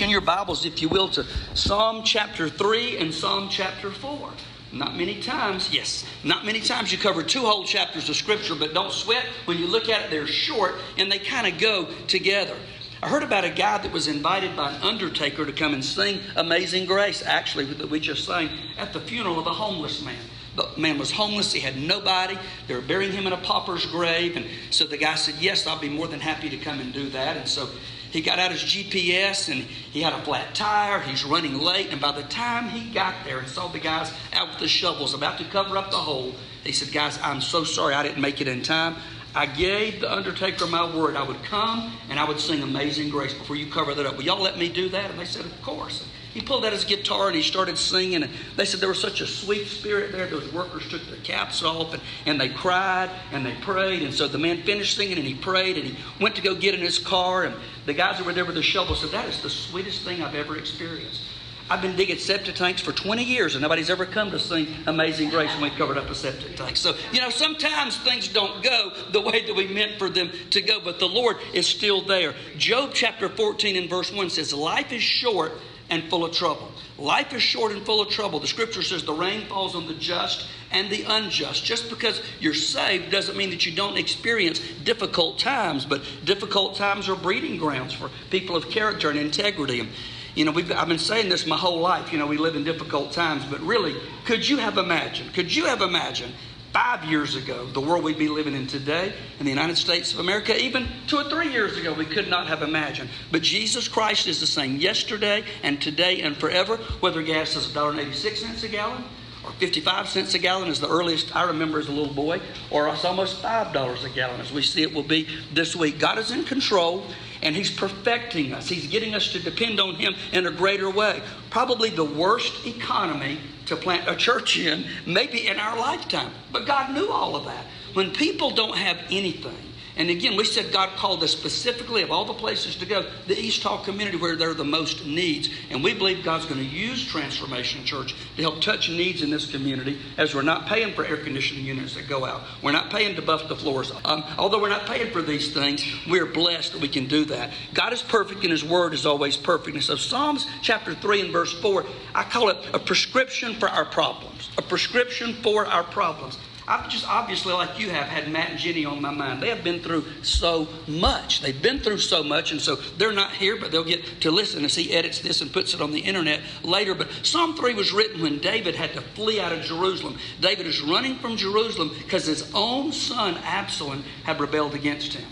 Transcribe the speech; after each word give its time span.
In 0.00 0.10
your 0.10 0.20
Bibles, 0.20 0.64
if 0.64 0.80
you 0.80 0.88
will, 0.88 1.08
to 1.08 1.26
Psalm 1.54 2.04
chapter 2.04 2.48
3 2.48 2.98
and 2.98 3.12
Psalm 3.12 3.48
chapter 3.50 3.90
4. 3.90 4.30
Not 4.70 4.96
many 4.96 5.20
times, 5.20 5.72
yes, 5.72 6.04
not 6.22 6.46
many 6.46 6.60
times 6.60 6.92
you 6.92 6.98
cover 6.98 7.24
two 7.24 7.40
whole 7.40 7.64
chapters 7.64 8.08
of 8.08 8.14
Scripture, 8.14 8.54
but 8.54 8.74
don't 8.74 8.92
sweat. 8.92 9.24
When 9.46 9.58
you 9.58 9.66
look 9.66 9.88
at 9.88 10.04
it, 10.04 10.10
they're 10.10 10.28
short 10.28 10.76
and 10.98 11.10
they 11.10 11.18
kind 11.18 11.52
of 11.52 11.58
go 11.60 11.88
together. 12.06 12.54
I 13.02 13.08
heard 13.08 13.24
about 13.24 13.44
a 13.44 13.50
guy 13.50 13.78
that 13.78 13.90
was 13.90 14.06
invited 14.06 14.54
by 14.54 14.70
an 14.70 14.82
undertaker 14.82 15.44
to 15.44 15.52
come 15.52 15.74
and 15.74 15.84
sing 15.84 16.20
Amazing 16.36 16.86
Grace, 16.86 17.24
actually, 17.26 17.64
that 17.64 17.90
we 17.90 17.98
just 17.98 18.24
sang 18.24 18.50
at 18.76 18.92
the 18.92 19.00
funeral 19.00 19.40
of 19.40 19.48
a 19.48 19.52
homeless 19.52 20.04
man. 20.04 20.22
The 20.54 20.68
man 20.76 20.98
was 20.98 21.10
homeless, 21.10 21.52
he 21.52 21.60
had 21.60 21.76
nobody. 21.76 22.38
They 22.68 22.74
were 22.74 22.80
burying 22.82 23.12
him 23.12 23.26
in 23.26 23.32
a 23.32 23.36
pauper's 23.36 23.86
grave. 23.86 24.36
And 24.36 24.46
so 24.70 24.84
the 24.84 24.96
guy 24.96 25.16
said, 25.16 25.36
Yes, 25.40 25.66
I'll 25.66 25.78
be 25.78 25.88
more 25.88 26.06
than 26.06 26.20
happy 26.20 26.50
to 26.50 26.56
come 26.56 26.78
and 26.78 26.92
do 26.92 27.08
that. 27.10 27.36
And 27.36 27.48
so 27.48 27.68
he 28.10 28.20
got 28.20 28.38
out 28.38 28.50
his 28.50 28.62
GPS 28.62 29.50
and 29.52 29.62
he 29.62 30.02
had 30.02 30.12
a 30.12 30.22
flat 30.22 30.54
tire. 30.54 31.00
He's 31.00 31.24
running 31.24 31.58
late. 31.58 31.90
And 31.92 32.00
by 32.00 32.12
the 32.12 32.22
time 32.24 32.68
he 32.68 32.90
got 32.92 33.14
there 33.24 33.38
and 33.38 33.48
saw 33.48 33.68
the 33.68 33.78
guys 33.78 34.12
out 34.32 34.48
with 34.48 34.58
the 34.58 34.68
shovels 34.68 35.14
about 35.14 35.38
to 35.38 35.44
cover 35.44 35.76
up 35.76 35.90
the 35.90 35.98
hole, 35.98 36.34
he 36.64 36.72
said, 36.72 36.92
Guys, 36.92 37.18
I'm 37.22 37.40
so 37.40 37.64
sorry 37.64 37.94
I 37.94 38.02
didn't 38.02 38.20
make 38.20 38.40
it 38.40 38.48
in 38.48 38.62
time. 38.62 38.96
I 39.34 39.46
gave 39.46 40.00
the 40.00 40.12
undertaker 40.12 40.66
my 40.66 40.96
word. 40.96 41.14
I 41.14 41.22
would 41.22 41.42
come 41.44 41.92
and 42.08 42.18
I 42.18 42.24
would 42.24 42.40
sing 42.40 42.62
Amazing 42.62 43.10
Grace 43.10 43.34
before 43.34 43.56
you 43.56 43.70
cover 43.70 43.94
that 43.94 44.06
up. 44.06 44.16
Will 44.16 44.24
y'all 44.24 44.42
let 44.42 44.58
me 44.58 44.68
do 44.68 44.88
that? 44.88 45.10
And 45.10 45.18
they 45.18 45.24
said, 45.26 45.44
Of 45.44 45.62
course. 45.62 46.04
He 46.38 46.44
pulled 46.44 46.64
out 46.64 46.72
his 46.72 46.84
guitar 46.84 47.26
and 47.26 47.34
he 47.34 47.42
started 47.42 47.76
singing. 47.76 48.22
And 48.22 48.32
they 48.54 48.64
said 48.64 48.78
there 48.78 48.88
was 48.88 49.00
such 49.00 49.20
a 49.20 49.26
sweet 49.26 49.66
spirit 49.66 50.12
there. 50.12 50.28
Those 50.28 50.52
workers 50.52 50.88
took 50.88 51.04
their 51.06 51.18
caps 51.24 51.64
off 51.64 51.92
and, 51.92 52.02
and 52.26 52.40
they 52.40 52.48
cried 52.48 53.10
and 53.32 53.44
they 53.44 53.56
prayed. 53.56 54.04
And 54.04 54.14
so 54.14 54.28
the 54.28 54.38
man 54.38 54.62
finished 54.62 54.96
singing 54.96 55.18
and 55.18 55.26
he 55.26 55.34
prayed 55.34 55.76
and 55.76 55.84
he 55.84 55.98
went 56.20 56.36
to 56.36 56.42
go 56.42 56.54
get 56.54 56.76
in 56.76 56.80
his 56.80 57.00
car. 57.00 57.42
And 57.42 57.56
the 57.86 57.92
guys 57.92 58.18
that 58.18 58.24
were 58.24 58.32
there 58.32 58.44
with 58.44 58.54
the 58.54 58.62
shovel 58.62 58.94
said, 58.94 59.10
That 59.10 59.28
is 59.28 59.42
the 59.42 59.50
sweetest 59.50 60.04
thing 60.04 60.22
I've 60.22 60.36
ever 60.36 60.56
experienced. 60.56 61.22
I've 61.68 61.82
been 61.82 61.96
digging 61.96 62.18
septic 62.18 62.54
tanks 62.54 62.80
for 62.80 62.92
20 62.92 63.24
years 63.24 63.56
and 63.56 63.62
nobody's 63.62 63.90
ever 63.90 64.06
come 64.06 64.30
to 64.30 64.38
sing 64.38 64.68
Amazing 64.86 65.30
Grace 65.30 65.52
when 65.54 65.64
we 65.64 65.70
covered 65.70 65.98
up 65.98 66.08
a 66.08 66.14
septic 66.14 66.54
tank. 66.54 66.76
So, 66.76 66.94
you 67.12 67.20
know, 67.20 67.30
sometimes 67.30 67.96
things 67.98 68.28
don't 68.28 68.62
go 68.62 68.92
the 69.10 69.20
way 69.20 69.44
that 69.44 69.54
we 69.56 69.66
meant 69.66 69.98
for 69.98 70.08
them 70.08 70.30
to 70.50 70.62
go, 70.62 70.78
but 70.80 71.00
the 71.00 71.08
Lord 71.08 71.36
is 71.52 71.66
still 71.66 72.00
there. 72.00 72.34
Job 72.56 72.92
chapter 72.94 73.28
14 73.28 73.74
and 73.74 73.90
verse 73.90 74.12
1 74.12 74.30
says, 74.30 74.54
Life 74.54 74.92
is 74.92 75.02
short 75.02 75.52
and 75.90 76.04
full 76.04 76.24
of 76.24 76.32
trouble. 76.32 76.70
Life 76.98 77.32
is 77.32 77.42
short 77.42 77.72
and 77.72 77.84
full 77.86 78.00
of 78.00 78.08
trouble. 78.08 78.40
The 78.40 78.46
scripture 78.46 78.82
says 78.82 79.04
the 79.04 79.12
rain 79.12 79.46
falls 79.46 79.74
on 79.74 79.86
the 79.86 79.94
just 79.94 80.48
and 80.70 80.90
the 80.90 81.04
unjust. 81.04 81.64
Just 81.64 81.88
because 81.90 82.20
you're 82.40 82.54
saved 82.54 83.10
doesn't 83.10 83.36
mean 83.36 83.50
that 83.50 83.64
you 83.64 83.74
don't 83.74 83.96
experience 83.96 84.60
difficult 84.84 85.38
times, 85.38 85.84
but 85.84 86.02
difficult 86.24 86.76
times 86.76 87.08
are 87.08 87.16
breeding 87.16 87.56
grounds 87.56 87.92
for 87.92 88.10
people 88.30 88.56
of 88.56 88.68
character 88.68 89.10
and 89.10 89.18
integrity. 89.18 89.80
And, 89.80 89.88
you 90.34 90.44
know, 90.44 90.52
I've 90.52 90.88
been 90.88 90.98
saying 90.98 91.28
this 91.28 91.46
my 91.46 91.56
whole 91.56 91.80
life. 91.80 92.12
You 92.12 92.18
know, 92.18 92.26
we 92.26 92.36
live 92.36 92.56
in 92.56 92.64
difficult 92.64 93.12
times, 93.12 93.44
but 93.44 93.60
really, 93.60 93.94
could 94.24 94.46
you 94.46 94.58
have 94.58 94.76
imagined? 94.76 95.34
Could 95.34 95.54
you 95.54 95.66
have 95.66 95.80
imagined 95.80 96.32
five 96.78 97.02
years 97.02 97.34
ago, 97.34 97.66
the 97.66 97.80
world 97.80 98.04
we'd 98.04 98.16
be 98.16 98.28
living 98.28 98.54
in 98.54 98.64
today 98.64 99.12
in 99.40 99.44
the 99.44 99.50
United 99.50 99.76
States 99.76 100.12
of 100.12 100.20
America, 100.20 100.56
even 100.62 100.86
two 101.08 101.16
or 101.16 101.24
three 101.24 101.50
years 101.50 101.76
ago, 101.76 101.92
we 101.92 102.04
could 102.04 102.28
not 102.28 102.46
have 102.46 102.62
imagined. 102.62 103.10
But 103.32 103.42
Jesus 103.42 103.88
Christ 103.88 104.28
is 104.28 104.38
the 104.38 104.46
same 104.46 104.76
yesterday 104.76 105.42
and 105.64 105.82
today 105.82 106.20
and 106.20 106.36
forever, 106.36 106.76
whether 107.00 107.20
gas 107.20 107.56
is 107.56 107.66
$1.86 107.66 108.62
a 108.62 108.68
gallon 108.68 109.02
or 109.44 109.50
55 109.52 110.08
cents 110.08 110.34
a 110.34 110.38
gallon 110.38 110.68
is 110.68 110.78
the 110.78 110.88
earliest 110.88 111.34
I 111.34 111.48
remember 111.48 111.80
as 111.80 111.88
a 111.88 111.92
little 111.92 112.14
boy, 112.14 112.40
or 112.70 112.88
it's 112.88 113.04
almost 113.04 113.42
$5 113.42 114.04
a 114.04 114.08
gallon 114.10 114.40
as 114.40 114.52
we 114.52 114.62
see 114.62 114.82
it 114.82 114.94
will 114.94 115.02
be 115.02 115.26
this 115.52 115.74
week. 115.74 115.98
God 115.98 116.16
is 116.16 116.30
in 116.30 116.44
control 116.44 117.04
and 117.42 117.54
He's 117.54 117.70
perfecting 117.70 118.52
us. 118.52 118.68
He's 118.68 118.86
getting 118.86 119.14
us 119.14 119.32
to 119.32 119.38
depend 119.38 119.80
on 119.80 119.94
Him 119.94 120.14
in 120.32 120.46
a 120.46 120.50
greater 120.50 120.90
way. 120.90 121.22
Probably 121.50 121.90
the 121.90 122.04
worst 122.04 122.66
economy 122.66 123.38
to 123.66 123.76
plant 123.76 124.08
a 124.08 124.16
church 124.16 124.58
in, 124.58 124.84
maybe 125.06 125.46
in 125.46 125.58
our 125.58 125.78
lifetime. 125.78 126.32
But 126.52 126.66
God 126.66 126.94
knew 126.94 127.10
all 127.10 127.36
of 127.36 127.44
that. 127.44 127.64
When 127.94 128.12
people 128.12 128.50
don't 128.50 128.76
have 128.76 128.98
anything, 129.10 129.67
and 129.98 130.10
again, 130.10 130.36
we 130.36 130.44
said 130.44 130.72
God 130.72 130.90
called 130.96 131.24
us 131.24 131.32
specifically 131.32 132.02
of 132.02 132.12
all 132.12 132.24
the 132.24 132.32
places 132.32 132.76
to 132.76 132.86
go, 132.86 133.10
the 133.26 133.36
East 133.36 133.64
Hall 133.64 133.82
community 133.82 134.16
where 134.16 134.36
there 134.36 134.50
are 134.50 134.54
the 134.54 134.64
most 134.64 135.04
needs. 135.04 135.50
And 135.70 135.82
we 135.82 135.92
believe 135.92 136.24
God's 136.24 136.46
going 136.46 136.60
to 136.60 136.64
use 136.64 137.04
Transformation 137.04 137.84
Church 137.84 138.14
to 138.36 138.42
help 138.42 138.60
touch 138.60 138.88
needs 138.88 139.22
in 139.22 139.30
this 139.30 139.50
community 139.50 139.98
as 140.16 140.36
we're 140.36 140.42
not 140.42 140.66
paying 140.66 140.94
for 140.94 141.04
air 141.04 141.16
conditioning 141.16 141.64
units 141.64 141.96
that 141.96 142.08
go 142.08 142.24
out. 142.24 142.42
We're 142.62 142.70
not 142.70 142.90
paying 142.90 143.16
to 143.16 143.22
buff 143.22 143.48
the 143.48 143.56
floors. 143.56 143.90
Um, 144.04 144.22
although 144.38 144.60
we're 144.60 144.68
not 144.68 144.86
paying 144.86 145.10
for 145.10 145.20
these 145.20 145.52
things, 145.52 145.84
we're 146.08 146.26
blessed 146.26 146.74
that 146.74 146.80
we 146.80 146.88
can 146.88 147.08
do 147.08 147.24
that. 147.24 147.50
God 147.74 147.92
is 147.92 148.00
perfect 148.00 148.42
and 148.44 148.52
His 148.52 148.64
Word 148.64 148.94
is 148.94 149.04
always 149.04 149.36
perfect. 149.36 149.74
And 149.74 149.82
so 149.82 149.96
Psalms 149.96 150.46
chapter 150.62 150.94
3 150.94 151.22
and 151.22 151.32
verse 151.32 151.52
4, 151.60 151.84
I 152.14 152.22
call 152.22 152.50
it 152.50 152.58
a 152.72 152.78
prescription 152.78 153.54
for 153.54 153.68
our 153.68 153.84
problems. 153.84 154.48
A 154.58 154.62
prescription 154.62 155.34
for 155.42 155.66
our 155.66 155.82
problems. 155.82 156.38
I've 156.68 156.86
just 156.90 157.08
obviously, 157.08 157.54
like 157.54 157.78
you 157.78 157.88
have, 157.88 158.08
had 158.08 158.30
Matt 158.30 158.50
and 158.50 158.58
Jenny 158.58 158.84
on 158.84 159.00
my 159.00 159.10
mind. 159.10 159.42
They 159.42 159.48
have 159.48 159.64
been 159.64 159.80
through 159.80 160.04
so 160.22 160.68
much. 160.86 161.40
They've 161.40 161.60
been 161.60 161.80
through 161.80 161.98
so 161.98 162.22
much, 162.22 162.52
and 162.52 162.60
so 162.60 162.76
they're 162.98 163.10
not 163.10 163.32
here, 163.32 163.56
but 163.56 163.72
they'll 163.72 163.82
get 163.82 164.20
to 164.20 164.30
listen 164.30 164.66
as 164.66 164.74
he 164.74 164.92
edits 164.92 165.20
this 165.20 165.40
and 165.40 165.50
puts 165.50 165.72
it 165.72 165.80
on 165.80 165.92
the 165.92 166.00
internet 166.00 166.42
later. 166.62 166.94
But 166.94 167.08
Psalm 167.22 167.56
3 167.56 167.72
was 167.72 167.90
written 167.90 168.20
when 168.20 168.38
David 168.38 168.74
had 168.74 168.92
to 168.92 169.00
flee 169.00 169.40
out 169.40 169.50
of 169.50 169.62
Jerusalem. 169.62 170.18
David 170.42 170.66
is 170.66 170.82
running 170.82 171.16
from 171.16 171.38
Jerusalem 171.38 171.90
because 171.96 172.26
his 172.26 172.52
own 172.54 172.92
son, 172.92 173.38
Absalom, 173.44 174.04
had 174.24 174.38
rebelled 174.38 174.74
against 174.74 175.14
him. 175.14 175.26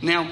Now, 0.00 0.30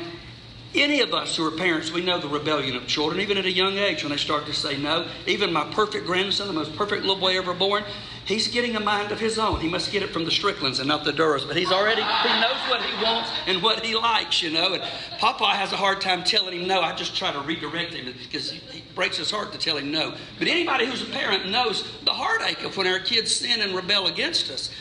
any 0.83 1.01
of 1.01 1.13
us 1.13 1.37
who 1.37 1.47
are 1.47 1.51
parents, 1.51 1.91
we 1.93 2.03
know 2.03 2.19
the 2.19 2.29
rebellion 2.29 2.77
of 2.77 2.87
children, 2.87 3.21
even 3.21 3.39
at 3.39 3.45
a 3.45 3.53
young 3.53 3.79
age 3.79 4.03
when 4.03 4.11
they 4.11 4.19
start 4.19 4.47
to 4.47 4.53
say 4.53 4.77
no. 4.77 5.09
Even 5.27 5.53
my 5.53 5.65
perfect 5.73 6.07
grandson, 6.07 6.47
the 6.47 6.53
most 6.53 6.75
perfect 6.77 7.03
little 7.03 7.21
boy 7.21 7.37
ever 7.39 7.55
born, 7.55 7.85
He's 8.27 8.49
getting 8.49 8.75
a 8.75 8.81
mind 8.81 9.13
of 9.13 9.21
his 9.21 9.39
own. 9.39 9.61
He 9.61 9.69
must 9.69 9.93
get 9.93 10.03
it 10.03 10.11
from 10.11 10.25
the 10.25 10.33
Stricklands 10.33 10.81
and 10.81 10.89
not 10.89 11.05
the 11.05 11.13
Duras. 11.13 11.45
But 11.45 11.57
he's 11.57 11.71
already, 11.71 12.03
he 12.03 12.41
knows 12.41 12.59
what 12.69 12.83
he 12.83 13.05
wants 13.05 13.31
and 13.47 13.63
what 13.63 13.87
he 13.87 13.95
likes, 13.95 14.43
you 14.43 14.51
know. 14.51 14.75
And 14.75 14.83
Papa 15.19 15.47
has 15.47 15.73
a 15.73 15.77
hard 15.77 16.01
time 16.01 16.25
telling 16.25 16.61
him 16.61 16.67
no. 16.67 16.81
I 16.81 16.93
just 16.93 17.17
try 17.17 17.33
to 17.33 17.39
redirect 17.39 17.95
him 17.95 18.13
because 18.25 18.51
he 18.51 18.83
breaks 18.97 19.17
his 19.17 19.31
heart 19.31 19.53
to 19.53 19.59
tell 19.59 19.77
him 19.77 19.93
no. 19.93 20.17
But 20.41 20.49
anybody 20.49 20.87
who's 20.87 21.03
a 21.03 21.13
parent 21.13 21.49
knows 21.49 21.85
the 22.05 22.13
heartache 22.13 22.65
of 22.65 22.77
when 22.77 22.89
our 22.89 22.99
kids 22.99 23.33
sin 23.33 23.61
and 23.61 23.77
rebel 23.77 24.09
against 24.09 24.51
us. 24.51 24.73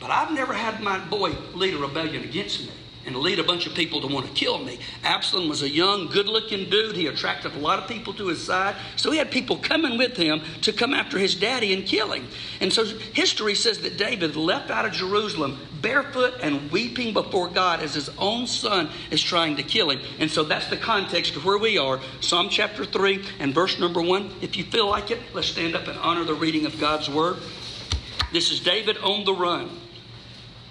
But 0.00 0.10
I've 0.10 0.32
never 0.32 0.54
had 0.54 0.80
my 0.80 0.98
boy 0.98 1.32
lead 1.52 1.74
a 1.74 1.78
rebellion 1.78 2.24
against 2.24 2.60
me 2.60 2.70
and 3.08 3.16
lead 3.16 3.38
a 3.38 3.44
bunch 3.44 3.66
of 3.66 3.74
people 3.74 4.00
to 4.00 4.06
want 4.06 4.26
to 4.26 4.32
kill 4.32 4.58
me. 4.58 4.78
Absalom 5.02 5.48
was 5.48 5.62
a 5.62 5.68
young, 5.68 6.06
good 6.06 6.26
looking 6.26 6.70
dude. 6.70 6.94
He 6.94 7.06
attracted 7.08 7.54
a 7.54 7.58
lot 7.58 7.80
of 7.80 7.88
people 7.88 8.12
to 8.14 8.28
his 8.28 8.44
side. 8.44 8.76
So 8.96 9.10
he 9.10 9.18
had 9.18 9.30
people 9.30 9.56
coming 9.56 9.98
with 9.98 10.16
him 10.16 10.42
to 10.62 10.72
come 10.72 10.94
after 10.94 11.18
his 11.18 11.34
daddy 11.34 11.74
and 11.74 11.84
kill 11.84 12.12
him. 12.12 12.28
And 12.60 12.72
so 12.72 12.84
history 12.84 13.54
says 13.54 13.80
that 13.80 13.96
David 13.96 14.36
left 14.36 14.70
out 14.70 14.84
of 14.84 14.92
Jerusalem 14.92 15.58
barefoot 15.80 16.34
and 16.42 16.70
weeping 16.70 17.12
before 17.12 17.48
God 17.48 17.80
as 17.80 17.94
his 17.94 18.10
own 18.18 18.46
son 18.46 18.90
is 19.10 19.22
trying 19.22 19.56
to 19.56 19.62
kill 19.62 19.90
him. 19.90 20.00
And 20.18 20.30
so 20.30 20.44
that's 20.44 20.68
the 20.68 20.76
context 20.76 21.36
of 21.36 21.44
where 21.44 21.58
we 21.58 21.78
are. 21.78 22.00
Psalm 22.20 22.48
chapter 22.50 22.84
3 22.84 23.24
and 23.38 23.54
verse 23.54 23.78
number 23.78 24.02
1. 24.02 24.30
If 24.40 24.56
you 24.56 24.64
feel 24.64 24.88
like 24.88 25.10
it, 25.10 25.20
let's 25.34 25.48
stand 25.48 25.74
up 25.74 25.86
and 25.88 25.98
honor 25.98 26.24
the 26.24 26.34
reading 26.34 26.66
of 26.66 26.78
God's 26.78 27.08
word. 27.08 27.38
This 28.32 28.50
is 28.50 28.60
David 28.60 28.98
on 28.98 29.24
the 29.24 29.32
run. 29.32 29.77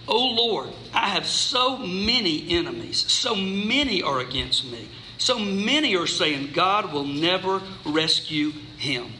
Oh 0.08 0.28
Lord, 0.28 0.70
I 0.94 1.10
have 1.10 1.26
so 1.26 1.78
many 1.78 2.50
enemies. 2.50 3.12
So 3.12 3.36
many 3.36 4.02
are 4.02 4.20
against 4.20 4.66
me. 4.72 4.88
So 5.18 5.40
many 5.40 5.96
are 5.98 6.08
saying 6.08 6.52
God 6.54 6.94
will 6.94 7.04
never 7.04 7.62
rescue 7.86 8.52
him. 8.78 9.14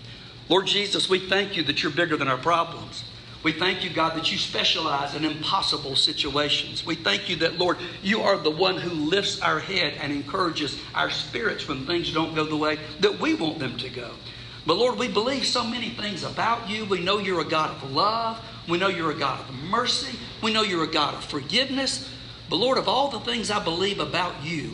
Lord 0.50 0.68
Jesus, 0.68 1.10
we 1.10 1.20
thank 1.20 1.58
you 1.58 1.64
that 1.64 1.84
you're 1.84 1.92
bigger 1.92 2.16
than 2.16 2.28
our 2.28 2.38
problems. 2.38 3.04
We 3.44 3.52
thank 3.52 3.84
you, 3.84 3.90
God, 3.90 4.16
that 4.16 4.32
you 4.32 4.38
specialize 4.38 5.14
in 5.14 5.24
impossible 5.24 5.96
situations. 5.96 6.86
We 6.86 6.96
thank 6.96 7.30
you 7.30 7.38
that, 7.38 7.58
Lord, 7.58 7.78
you 8.02 8.22
are 8.22 8.38
the 8.38 8.52
one 8.52 8.78
who 8.78 8.90
lifts 8.90 9.42
our 9.42 9.60
head 9.60 9.94
and 10.02 10.12
encourages 10.12 10.80
our 10.96 11.10
spirits 11.10 11.68
when 11.68 11.86
things 11.86 12.12
don't 12.12 12.36
go 12.36 12.46
the 12.46 12.58
way 12.58 12.80
that 13.00 13.20
we 13.20 13.36
want 13.36 13.60
them 13.60 13.78
to 13.78 13.90
go. 13.90 14.12
But 14.66 14.78
Lord, 14.78 14.98
we 14.98 15.08
believe 15.08 15.46
so 15.46 15.64
many 15.64 15.92
things 15.92 16.24
about 16.24 16.70
you. 16.70 16.84
We 16.86 17.02
know 17.02 17.20
you're 17.20 17.40
a 17.40 17.46
God 17.46 17.72
of 17.72 17.92
love. 17.92 18.44
We 18.68 18.78
know 18.78 18.88
you're 18.88 19.12
a 19.12 19.16
God 19.16 19.48
of 19.48 19.56
mercy. 19.56 20.18
We 20.42 20.54
know 20.54 20.64
you're 20.64 20.84
a 20.84 20.92
God 20.92 21.16
of 21.16 21.24
forgiveness. 21.24 22.10
But 22.50 22.58
Lord, 22.58 22.78
of 22.78 22.88
all 22.88 23.10
the 23.10 23.20
things 23.20 23.50
I 23.52 23.64
believe 23.64 24.00
about 24.00 24.44
you, 24.44 24.72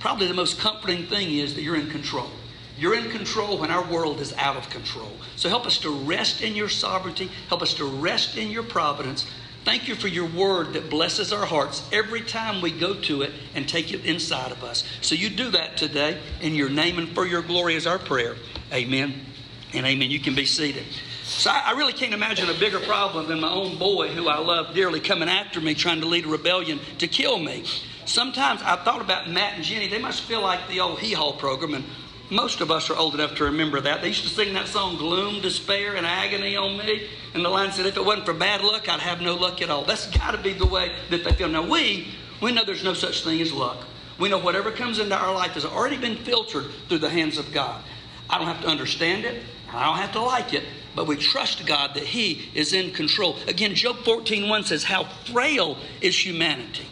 probably 0.00 0.26
the 0.26 0.34
most 0.34 0.58
comforting 0.58 1.06
thing 1.06 1.30
is 1.36 1.54
that 1.54 1.62
you're 1.62 1.76
in 1.76 1.90
control. 1.90 2.30
You're 2.78 2.94
in 2.94 3.10
control 3.10 3.58
when 3.58 3.70
our 3.70 3.84
world 3.84 4.20
is 4.20 4.32
out 4.34 4.56
of 4.56 4.70
control. 4.70 5.12
So 5.36 5.48
help 5.48 5.66
us 5.66 5.78
to 5.78 5.90
rest 5.90 6.40
in 6.40 6.54
your 6.54 6.68
sovereignty. 6.68 7.30
Help 7.48 7.62
us 7.62 7.74
to 7.74 7.84
rest 7.84 8.36
in 8.36 8.50
your 8.50 8.62
providence. 8.62 9.26
Thank 9.64 9.88
you 9.88 9.94
for 9.94 10.08
your 10.08 10.26
word 10.26 10.72
that 10.72 10.88
blesses 10.88 11.32
our 11.32 11.44
hearts 11.44 11.86
every 11.92 12.22
time 12.22 12.62
we 12.62 12.70
go 12.70 12.94
to 13.02 13.22
it 13.22 13.32
and 13.54 13.68
take 13.68 13.92
it 13.92 14.06
inside 14.06 14.50
of 14.50 14.64
us. 14.64 14.84
So 15.02 15.14
you 15.14 15.28
do 15.28 15.50
that 15.50 15.76
today 15.76 16.18
in 16.40 16.54
your 16.54 16.70
name 16.70 16.98
and 16.98 17.08
for 17.10 17.26
your 17.26 17.42
glory 17.42 17.74
is 17.74 17.86
our 17.86 17.98
prayer. 17.98 18.36
Amen 18.72 19.26
and 19.74 19.84
amen. 19.84 20.10
You 20.10 20.20
can 20.20 20.34
be 20.34 20.46
seated. 20.46 20.84
So 21.30 21.48
I, 21.48 21.72
really 21.72 21.92
can't 21.92 22.12
imagine 22.12 22.50
a 22.50 22.54
bigger 22.54 22.80
problem 22.80 23.28
than 23.28 23.40
my 23.40 23.50
own 23.50 23.78
boy, 23.78 24.08
who 24.08 24.28
I 24.28 24.38
love 24.38 24.74
dearly, 24.74 24.98
coming 24.98 25.28
after 25.28 25.60
me, 25.60 25.74
trying 25.74 26.00
to 26.00 26.06
lead 26.06 26.26
a 26.26 26.28
rebellion 26.28 26.80
to 26.98 27.06
kill 27.06 27.38
me. 27.38 27.64
Sometimes 28.04 28.60
I 28.62 28.74
thought 28.76 29.00
about 29.00 29.30
Matt 29.30 29.54
and 29.54 29.64
Jenny. 29.64 29.86
They 29.86 30.00
must 30.00 30.22
feel 30.22 30.42
like 30.42 30.66
the 30.68 30.80
old 30.80 30.98
hee 30.98 31.12
haw 31.12 31.32
program. 31.32 31.74
And 31.74 31.84
Most 32.30 32.60
of 32.60 32.72
us 32.72 32.90
are 32.90 32.96
old 32.96 33.14
enough 33.14 33.36
to 33.36 33.44
remember 33.44 33.80
that. 33.80 34.02
They 34.02 34.08
used 34.08 34.24
to 34.24 34.28
sing 34.28 34.52
that 34.54 34.66
song, 34.66 34.96
Gloom, 34.96 35.40
Despair, 35.40 35.94
and 35.94 36.04
Agony 36.04 36.56
on 36.56 36.76
Me. 36.76 37.08
And 37.32 37.44
the 37.44 37.48
line 37.48 37.70
said, 37.70 37.86
If 37.86 37.96
it 37.96 38.04
wasn't 38.04 38.26
for 38.26 38.34
bad 38.34 38.62
luck, 38.62 38.88
I'd 38.88 39.00
have 39.00 39.22
no 39.22 39.36
luck 39.36 39.62
at 39.62 39.70
all. 39.70 39.84
That's 39.84 40.10
got 40.10 40.32
to 40.32 40.38
be 40.38 40.52
the 40.52 40.66
way 40.66 40.92
that 41.10 41.22
they 41.22 41.32
feel. 41.32 41.48
Now, 41.48 41.66
we, 41.66 42.08
we 42.42 42.50
know 42.50 42.64
there's 42.64 42.84
no 42.84 42.92
such 42.92 43.22
thing 43.22 43.40
as 43.40 43.52
luck. 43.52 43.86
We 44.18 44.28
know 44.28 44.38
whatever 44.38 44.72
comes 44.72 44.98
into 44.98 45.16
our 45.16 45.32
life 45.32 45.52
has 45.52 45.64
already 45.64 45.96
been 45.96 46.16
filtered 46.16 46.66
through 46.88 46.98
the 46.98 47.08
hands 47.08 47.38
of 47.38 47.52
God. 47.52 47.82
I 48.28 48.36
don't 48.36 48.48
have 48.48 48.60
to 48.62 48.68
understand 48.68 49.24
it, 49.24 49.42
I 49.72 49.84
don't 49.86 49.96
have 49.96 50.12
to 50.12 50.20
like 50.20 50.54
it, 50.54 50.64
but 50.94 51.06
we 51.06 51.16
trust 51.16 51.64
God 51.66 51.94
that 51.94 52.04
He 52.04 52.50
is 52.54 52.72
in 52.72 52.92
control. 52.92 53.36
Again, 53.46 53.74
Job 53.74 53.96
14:1 53.98 54.64
says, 54.64 54.84
How 54.84 55.04
frail 55.04 55.78
is 56.00 56.24
humanity. 56.24 56.86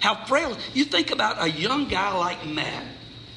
How 0.00 0.24
frail. 0.24 0.56
You 0.74 0.84
think 0.84 1.10
about 1.10 1.42
a 1.42 1.50
young 1.50 1.88
guy 1.88 2.12
like 2.16 2.44
Matt. 2.46 2.84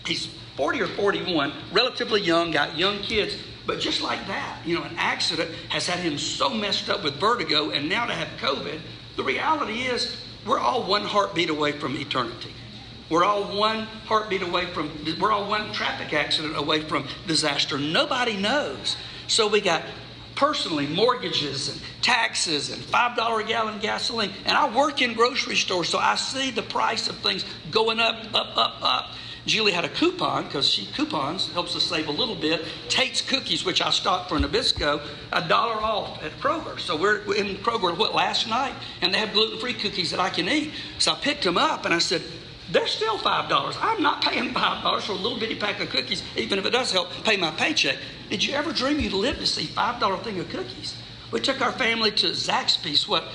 He's 0.05 0.27
40 0.55 0.81
or 0.81 0.87
41, 0.87 1.53
relatively 1.71 2.21
young, 2.21 2.51
got 2.51 2.77
young 2.77 2.99
kids, 2.99 3.35
but 3.65 3.79
just 3.79 4.01
like 4.01 4.25
that, 4.27 4.59
you 4.65 4.75
know, 4.75 4.83
an 4.83 4.95
accident 4.97 5.51
has 5.69 5.87
had 5.87 5.99
him 5.99 6.17
so 6.17 6.49
messed 6.49 6.89
up 6.89 7.03
with 7.03 7.15
vertigo, 7.15 7.71
and 7.71 7.89
now 7.89 8.05
to 8.05 8.13
have 8.13 8.27
COVID, 8.39 8.79
the 9.15 9.23
reality 9.23 9.83
is 9.83 10.15
we're 10.45 10.59
all 10.59 10.83
one 10.83 11.03
heartbeat 11.03 11.49
away 11.49 11.73
from 11.73 11.97
eternity. 11.97 12.53
We're 13.09 13.25
all 13.25 13.55
one 13.57 13.83
heartbeat 14.05 14.41
away 14.41 14.67
from, 14.67 14.89
we're 15.19 15.31
all 15.31 15.47
one 15.49 15.71
traffic 15.73 16.13
accident 16.13 16.57
away 16.57 16.81
from 16.81 17.07
disaster. 17.27 17.77
Nobody 17.77 18.37
knows. 18.37 18.95
So 19.27 19.47
we 19.47 19.61
got 19.61 19.83
personally 20.35 20.87
mortgages 20.87 21.69
and 21.69 21.81
taxes 22.01 22.69
and 22.69 22.81
$5 22.81 23.43
a 23.43 23.47
gallon 23.47 23.79
gasoline. 23.79 24.31
And 24.45 24.57
I 24.57 24.75
work 24.75 25.01
in 25.01 25.13
grocery 25.13 25.55
stores, 25.55 25.89
so 25.89 25.97
I 25.97 26.15
see 26.15 26.51
the 26.51 26.61
price 26.61 27.07
of 27.07 27.15
things 27.17 27.45
going 27.71 27.99
up, 27.99 28.15
up, 28.33 28.57
up, 28.57 28.77
up. 28.81 29.11
Julie 29.45 29.71
had 29.71 29.85
a 29.85 29.89
coupon 29.89 30.45
because 30.45 30.67
she 30.67 30.87
coupons 30.87 31.51
helps 31.51 31.75
us 31.75 31.83
save 31.83 32.07
a 32.07 32.11
little 32.11 32.35
bit. 32.35 32.65
Tate's 32.89 33.21
cookies, 33.21 33.63
which 33.63 33.79
I 33.79 33.91
stocked 33.91 34.29
for 34.29 34.39
Nabisco, 34.39 35.01
a 35.31 35.47
dollar 35.47 35.75
off 35.75 36.23
at 36.23 36.31
Kroger. 36.39 36.79
So 36.79 36.97
we're 36.97 37.21
in 37.35 37.57
Kroger 37.57 37.95
what 37.95 38.15
last 38.15 38.49
night, 38.49 38.73
and 39.01 39.13
they 39.13 39.19
have 39.19 39.33
gluten-free 39.33 39.75
cookies 39.75 40.09
that 40.11 40.19
I 40.19 40.29
can 40.29 40.49
eat. 40.49 40.73
So 40.97 41.11
I 41.11 41.15
picked 41.15 41.43
them 41.43 41.59
up 41.59 41.85
and 41.85 41.93
I 41.93 41.99
said, 41.99 42.23
they're 42.71 42.87
still 42.87 43.17
five 43.17 43.49
dollars. 43.49 43.75
I'm 43.79 44.01
not 44.01 44.23
paying 44.23 44.53
five 44.53 44.83
dollars 44.83 45.05
for 45.05 45.11
a 45.11 45.15
little 45.15 45.39
bitty 45.39 45.55
pack 45.55 45.79
of 45.79 45.89
cookies, 45.89 46.23
even 46.35 46.57
if 46.59 46.65
it 46.65 46.71
does 46.71 46.91
help 46.91 47.11
pay 47.23 47.37
my 47.37 47.51
paycheck. 47.51 47.97
Did 48.29 48.43
you 48.43 48.53
ever 48.53 48.73
dream 48.73 48.99
you'd 48.99 49.13
live 49.13 49.37
to 49.37 49.45
see 49.45 49.65
five 49.65 49.99
dollar 49.99 50.17
thing 50.17 50.39
of 50.39 50.49
cookies? 50.49 50.95
We 51.31 51.39
took 51.39 51.61
our 51.61 51.71
family 51.71 52.11
to 52.11 52.27
Zaxby's 52.27 53.07
what 53.07 53.25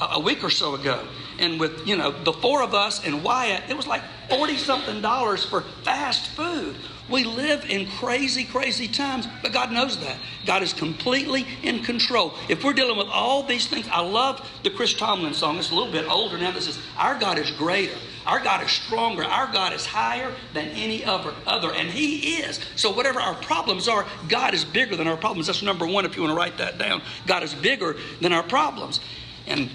a 0.00 0.20
week 0.20 0.44
or 0.44 0.50
so 0.50 0.74
ago, 0.74 1.06
and 1.38 1.60
with 1.60 1.86
you 1.86 1.96
know 1.96 2.10
the 2.24 2.32
four 2.32 2.62
of 2.62 2.74
us 2.74 3.04
and 3.04 3.22
Wyatt, 3.22 3.64
it 3.68 3.76
was 3.76 3.86
like 3.86 4.02
forty 4.30 4.56
something 4.56 5.02
dollars 5.02 5.44
for 5.44 5.62
fast 5.82 6.28
food. 6.28 6.76
We 7.08 7.22
live 7.22 7.64
in 7.70 7.86
crazy, 7.86 8.42
crazy 8.44 8.88
times, 8.88 9.28
but 9.40 9.52
God 9.52 9.70
knows 9.70 10.00
that. 10.00 10.16
God 10.44 10.62
is 10.64 10.72
completely 10.72 11.46
in 11.62 11.84
control. 11.84 12.34
If 12.48 12.64
we're 12.64 12.72
dealing 12.72 12.96
with 12.96 13.06
all 13.06 13.44
these 13.44 13.68
things, 13.68 13.86
I 13.92 14.00
love 14.00 14.48
the 14.64 14.70
Chris 14.70 14.92
Tomlin 14.92 15.32
song. 15.32 15.56
It's 15.56 15.70
a 15.70 15.74
little 15.74 15.92
bit 15.92 16.08
older 16.08 16.36
now 16.36 16.50
that 16.50 16.62
says, 16.62 16.80
Our 16.98 17.16
God 17.16 17.38
is 17.38 17.52
greater. 17.52 17.94
Our 18.26 18.40
God 18.40 18.64
is 18.64 18.70
stronger. 18.70 19.24
Our 19.24 19.52
God 19.52 19.72
is 19.72 19.86
higher 19.86 20.32
than 20.52 20.68
any 20.68 21.04
other, 21.04 21.32
other, 21.46 21.72
and 21.72 21.88
He 21.88 22.38
is. 22.40 22.60
So 22.74 22.92
whatever 22.92 23.20
our 23.20 23.34
problems 23.34 23.88
are, 23.88 24.04
God 24.28 24.52
is 24.52 24.64
bigger 24.64 24.96
than 24.96 25.06
our 25.06 25.16
problems. 25.16 25.46
That's 25.46 25.62
number 25.62 25.86
one. 25.86 26.04
If 26.04 26.16
you 26.16 26.22
want 26.22 26.32
to 26.32 26.36
write 26.36 26.58
that 26.58 26.78
down, 26.78 27.02
God 27.26 27.42
is 27.42 27.54
bigger 27.54 27.96
than 28.20 28.32
our 28.32 28.42
problems. 28.42 29.00
And 29.46 29.70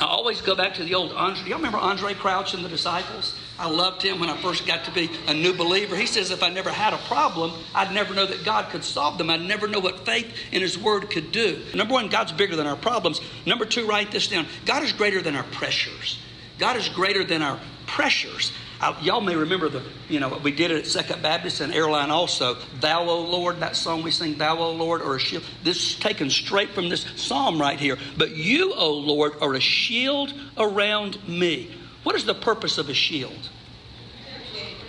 I 0.00 0.06
always 0.06 0.40
go 0.40 0.56
back 0.56 0.74
to 0.74 0.84
the 0.84 0.94
old 0.94 1.12
Andre. 1.12 1.48
Y'all 1.48 1.58
remember 1.58 1.78
Andraé 1.78 2.16
Crouch 2.16 2.52
and 2.54 2.64
the 2.64 2.68
disciples? 2.68 3.38
I 3.56 3.70
loved 3.70 4.02
him 4.02 4.18
when 4.18 4.28
I 4.28 4.36
first 4.36 4.66
got 4.66 4.84
to 4.86 4.90
be 4.90 5.08
a 5.28 5.34
new 5.34 5.52
believer. 5.52 5.94
He 5.94 6.06
says 6.06 6.32
if 6.32 6.42
I 6.42 6.48
never 6.48 6.70
had 6.70 6.92
a 6.92 6.98
problem, 6.98 7.52
I'd 7.72 7.94
never 7.94 8.12
know 8.12 8.26
that 8.26 8.44
God 8.44 8.70
could 8.70 8.82
solve 8.82 9.18
them. 9.18 9.30
I'd 9.30 9.42
never 9.42 9.68
know 9.68 9.78
what 9.78 10.04
faith 10.04 10.34
in 10.50 10.60
His 10.60 10.76
Word 10.76 11.08
could 11.10 11.30
do. 11.30 11.62
Number 11.74 11.94
one, 11.94 12.08
God's 12.08 12.32
bigger 12.32 12.56
than 12.56 12.66
our 12.66 12.76
problems. 12.76 13.20
Number 13.46 13.64
two, 13.64 13.86
write 13.86 14.10
this 14.10 14.26
down 14.26 14.46
God 14.66 14.82
is 14.82 14.92
greater 14.92 15.22
than 15.22 15.36
our 15.36 15.44
pressures. 15.44 16.18
God 16.58 16.76
is 16.76 16.88
greater 16.88 17.24
than 17.24 17.42
our 17.42 17.58
pressures. 17.86 18.52
I, 18.80 18.98
y'all 19.00 19.20
may 19.20 19.36
remember 19.36 19.68
the, 19.68 19.82
you 20.08 20.20
know, 20.20 20.40
we 20.42 20.52
did 20.52 20.70
it 20.70 20.78
at 20.78 20.86
Second 20.86 21.22
Baptist 21.22 21.60
and 21.60 21.72
Airline 21.72 22.10
also. 22.10 22.56
Thou, 22.80 23.08
O 23.08 23.20
Lord, 23.20 23.60
that 23.60 23.76
song 23.76 24.02
we 24.02 24.10
sing, 24.10 24.36
Thou, 24.36 24.58
O 24.58 24.72
Lord, 24.72 25.00
or 25.00 25.16
a 25.16 25.20
shield. 25.20 25.44
This 25.62 25.76
is 25.76 25.96
taken 25.96 26.30
straight 26.30 26.70
from 26.70 26.88
this 26.88 27.06
psalm 27.16 27.60
right 27.60 27.78
here. 27.78 27.96
But 28.16 28.36
you, 28.36 28.74
O 28.74 28.92
Lord, 28.92 29.34
are 29.40 29.54
a 29.54 29.60
shield 29.60 30.34
around 30.58 31.26
me. 31.28 31.74
What 32.02 32.14
is 32.14 32.24
the 32.24 32.34
purpose 32.34 32.78
of 32.78 32.88
a 32.88 32.94
shield? 32.94 33.48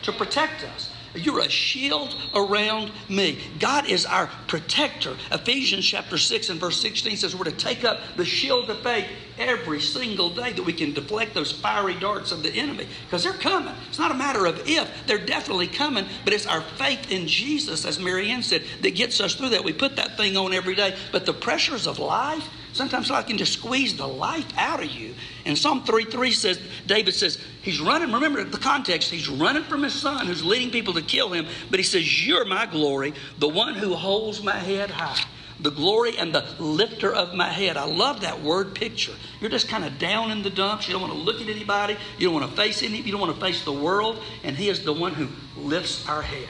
To 0.04 0.12
protect 0.12 0.64
us. 0.64 0.92
You're 1.16 1.40
a 1.40 1.50
shield 1.50 2.16
around 2.34 2.92
me. 3.10 3.40
God 3.60 3.90
is 3.90 4.06
our 4.06 4.30
protector. 4.48 5.16
Ephesians 5.32 5.86
chapter 5.86 6.18
6 6.18 6.50
and 6.50 6.60
verse 6.60 6.80
16 6.82 7.18
says 7.18 7.36
we're 7.36 7.46
to 7.46 7.52
take 7.52 7.84
up 7.84 8.00
the 8.16 8.26
shield 8.26 8.70
of 8.70 8.80
faith 8.80 9.08
every 9.38 9.82
single 9.82 10.30
day 10.30 10.54
that 10.54 10.64
we 10.64 10.74
can 10.74 10.94
deflect 10.94 11.34
those 11.34 11.52
fiery 11.52 11.96
darts 11.96 12.32
of 12.32 12.44
the 12.44 12.52
enemy 12.54 12.88
because 13.06 13.24
they're 13.24 13.34
coming. 13.34 13.74
It's 13.90 14.00
not 14.00 14.12
a 14.12 14.16
matter 14.16 14.46
of 14.46 14.68
if, 14.68 14.90
they're 15.08 15.18
definitely 15.18 15.68
coming, 15.68 16.06
but 16.24 16.34
it's 16.34 16.48
our 16.48 16.62
faith 16.62 17.12
in 17.12 17.28
Jesus, 17.28 17.86
as 17.86 18.00
Marianne 18.00 18.44
said, 18.44 18.64
that 18.82 18.96
gets 18.96 19.20
us 19.20 19.36
through 19.36 19.50
that. 19.50 19.64
We 19.64 19.74
put 19.74 19.96
that 19.98 20.18
thing 20.18 20.38
on 20.38 20.54
every 20.54 20.76
day. 20.76 20.96
But 21.12 21.26
the 21.26 21.34
pressures 21.34 21.88
of 21.88 22.00
life, 22.00 22.48
Sometimes 22.76 23.08
God 23.08 23.26
can 23.26 23.38
just 23.38 23.54
squeeze 23.54 23.96
the 23.96 24.06
life 24.06 24.46
out 24.58 24.84
of 24.84 24.92
you. 24.92 25.16
And 25.46 25.58
Psalm 25.58 25.86
3 25.86 26.04
3 26.04 26.32
says, 26.34 26.60
David 26.86 27.14
says, 27.14 27.40
he's 27.62 27.80
running. 27.80 28.12
Remember 28.12 28.44
the 28.44 28.58
context. 28.58 29.10
He's 29.10 29.30
running 29.30 29.64
from 29.64 29.82
his 29.82 29.94
son 29.94 30.28
who's 30.28 30.44
leading 30.44 30.72
people 30.72 30.94
to 30.96 31.02
kill 31.02 31.30
him. 31.30 31.48
But 31.70 31.80
he 31.80 31.84
says, 31.84 32.28
You're 32.28 32.44
my 32.44 32.66
glory, 32.66 33.14
the 33.40 33.48
one 33.48 33.76
who 33.76 33.94
holds 33.96 34.44
my 34.44 34.58
head 34.58 34.92
high. 34.92 35.24
The 35.62 35.72
glory 35.72 36.18
and 36.18 36.36
the 36.36 36.46
lifter 36.60 37.14
of 37.14 37.34
my 37.34 37.48
head. 37.48 37.78
I 37.78 37.86
love 37.86 38.20
that 38.22 38.42
word 38.42 38.76
picture. 38.76 39.14
You're 39.40 39.50
just 39.50 39.70
kind 39.70 39.86
of 39.86 39.98
down 39.98 40.32
in 40.32 40.44
the 40.44 40.50
dumps. 40.50 40.86
You 40.86 40.92
don't 40.92 41.02
want 41.02 41.14
to 41.14 41.20
look 41.20 41.40
at 41.40 41.48
anybody. 41.48 41.96
You 42.18 42.28
don't 42.28 42.42
want 42.42 42.50
to 42.50 42.58
face 42.58 42.84
any. 42.84 43.00
You 43.00 43.14
don't 43.14 43.22
want 43.22 43.34
to 43.34 43.40
face 43.40 43.64
the 43.64 43.72
world. 43.72 44.22
And 44.44 44.58
He 44.58 44.68
is 44.68 44.84
the 44.84 44.92
one 44.92 45.14
who 45.14 45.30
lifts 45.56 46.06
our 46.10 46.22
head. 46.22 46.50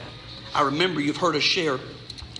I 0.52 0.62
remember 0.62 1.00
you've 1.00 1.18
heard 1.18 1.36
us 1.36 1.44
share 1.44 1.78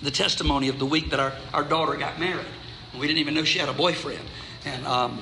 the 0.01 0.11
testimony 0.11 0.67
of 0.67 0.77
the 0.77 0.85
week 0.85 1.11
that 1.11 1.21
our, 1.21 1.31
our 1.53 1.63
daughter 1.63 1.95
got 1.95 2.19
married. 2.19 2.45
We 2.93 3.07
didn't 3.07 3.19
even 3.19 3.33
know 3.33 3.43
she 3.43 3.59
had 3.59 3.69
a 3.69 3.73
boyfriend. 3.73 4.23
And 4.65 4.85
um, 4.85 5.21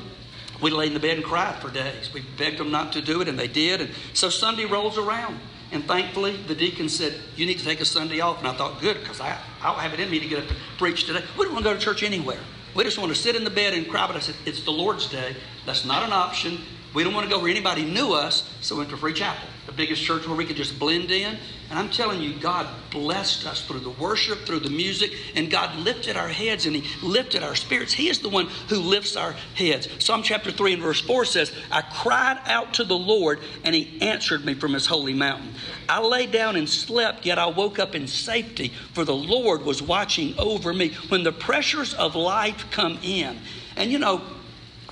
we 0.61 0.71
laid 0.71 0.87
in 0.87 0.93
the 0.93 0.99
bed 0.99 1.17
and 1.17 1.25
cried 1.25 1.61
for 1.61 1.69
days. 1.69 2.13
We 2.13 2.21
begged 2.37 2.57
them 2.57 2.71
not 2.71 2.93
to 2.93 3.01
do 3.01 3.21
it, 3.21 3.27
and 3.27 3.37
they 3.37 3.47
did. 3.47 3.81
And 3.81 3.91
so 4.13 4.29
Sunday 4.29 4.65
rolls 4.65 4.97
around. 4.97 5.39
And 5.71 5.83
thankfully, 5.85 6.37
the 6.47 6.55
deacon 6.55 6.89
said, 6.89 7.15
You 7.35 7.45
need 7.45 7.59
to 7.59 7.65
take 7.65 7.81
a 7.81 7.85
Sunday 7.85 8.19
off. 8.19 8.39
And 8.39 8.47
I 8.47 8.53
thought, 8.53 8.79
Good, 8.79 8.99
because 8.99 9.19
I, 9.19 9.37
I 9.61 9.71
don't 9.71 9.79
have 9.79 9.93
it 9.93 9.99
in 9.99 10.09
me 10.09 10.19
to 10.19 10.27
get 10.27 10.39
up 10.43 10.49
and 10.49 10.57
preach 10.77 11.05
today. 11.05 11.23
We 11.37 11.45
don't 11.45 11.53
want 11.53 11.65
to 11.65 11.71
go 11.71 11.77
to 11.77 11.81
church 11.81 12.03
anywhere. 12.03 12.39
We 12.75 12.83
just 12.83 12.97
want 12.97 13.13
to 13.13 13.19
sit 13.19 13.35
in 13.35 13.43
the 13.43 13.49
bed 13.49 13.73
and 13.73 13.87
cry. 13.87 14.07
But 14.07 14.15
I 14.15 14.19
said, 14.19 14.35
It's 14.45 14.63
the 14.63 14.71
Lord's 14.71 15.09
day. 15.09 15.35
That's 15.65 15.85
not 15.85 16.03
an 16.03 16.13
option. 16.13 16.59
We 16.95 17.03
don't 17.03 17.13
want 17.13 17.29
to 17.29 17.29
go 17.29 17.41
where 17.41 17.51
anybody 17.51 17.83
knew 17.83 18.13
us, 18.13 18.49
so 18.61 18.73
we 18.73 18.79
went 18.79 18.89
to 18.91 18.97
Free 18.97 19.11
Chapel, 19.11 19.49
the 19.65 19.73
biggest 19.73 20.01
church 20.01 20.25
where 20.25 20.37
we 20.37 20.45
could 20.45 20.55
just 20.55 20.79
blend 20.79 21.11
in. 21.11 21.37
And 21.69 21.77
I'm 21.77 21.89
telling 21.89 22.21
you, 22.21 22.39
God 22.39 22.67
blessed 22.89 23.45
us 23.45 23.65
through 23.65 23.81
the 23.81 23.89
worship, 23.89 24.45
through 24.45 24.61
the 24.61 24.69
music, 24.69 25.11
and 25.35 25.51
God 25.51 25.75
lifted 25.75 26.15
our 26.15 26.29
heads 26.29 26.65
and 26.65 26.73
He 26.73 27.05
lifted 27.05 27.43
our 27.43 27.53
spirits. 27.55 27.91
He 27.91 28.07
is 28.07 28.19
the 28.19 28.29
one 28.29 28.47
who 28.69 28.77
lifts 28.77 29.17
our 29.17 29.33
heads. 29.55 29.89
Psalm 29.99 30.23
chapter 30.23 30.51
3 30.51 30.73
and 30.73 30.81
verse 30.81 31.01
4 31.01 31.25
says, 31.25 31.51
I 31.69 31.81
cried 31.81 32.39
out 32.45 32.75
to 32.75 32.85
the 32.85 32.97
Lord, 32.97 33.41
and 33.65 33.75
He 33.75 33.99
answered 34.01 34.45
me 34.45 34.53
from 34.53 34.71
His 34.71 34.85
holy 34.85 35.13
mountain. 35.13 35.53
I 35.89 36.01
lay 36.01 36.27
down 36.27 36.55
and 36.55 36.69
slept, 36.69 37.25
yet 37.25 37.37
I 37.37 37.47
woke 37.47 37.77
up 37.77 37.93
in 37.93 38.07
safety, 38.07 38.69
for 38.93 39.03
the 39.03 39.13
Lord 39.13 39.63
was 39.63 39.81
watching 39.81 40.33
over 40.39 40.73
me. 40.73 40.93
When 41.09 41.23
the 41.23 41.33
pressures 41.33 41.93
of 41.93 42.15
life 42.15 42.71
come 42.71 42.99
in, 43.03 43.37
and 43.75 43.91
you 43.91 43.99
know, 43.99 44.21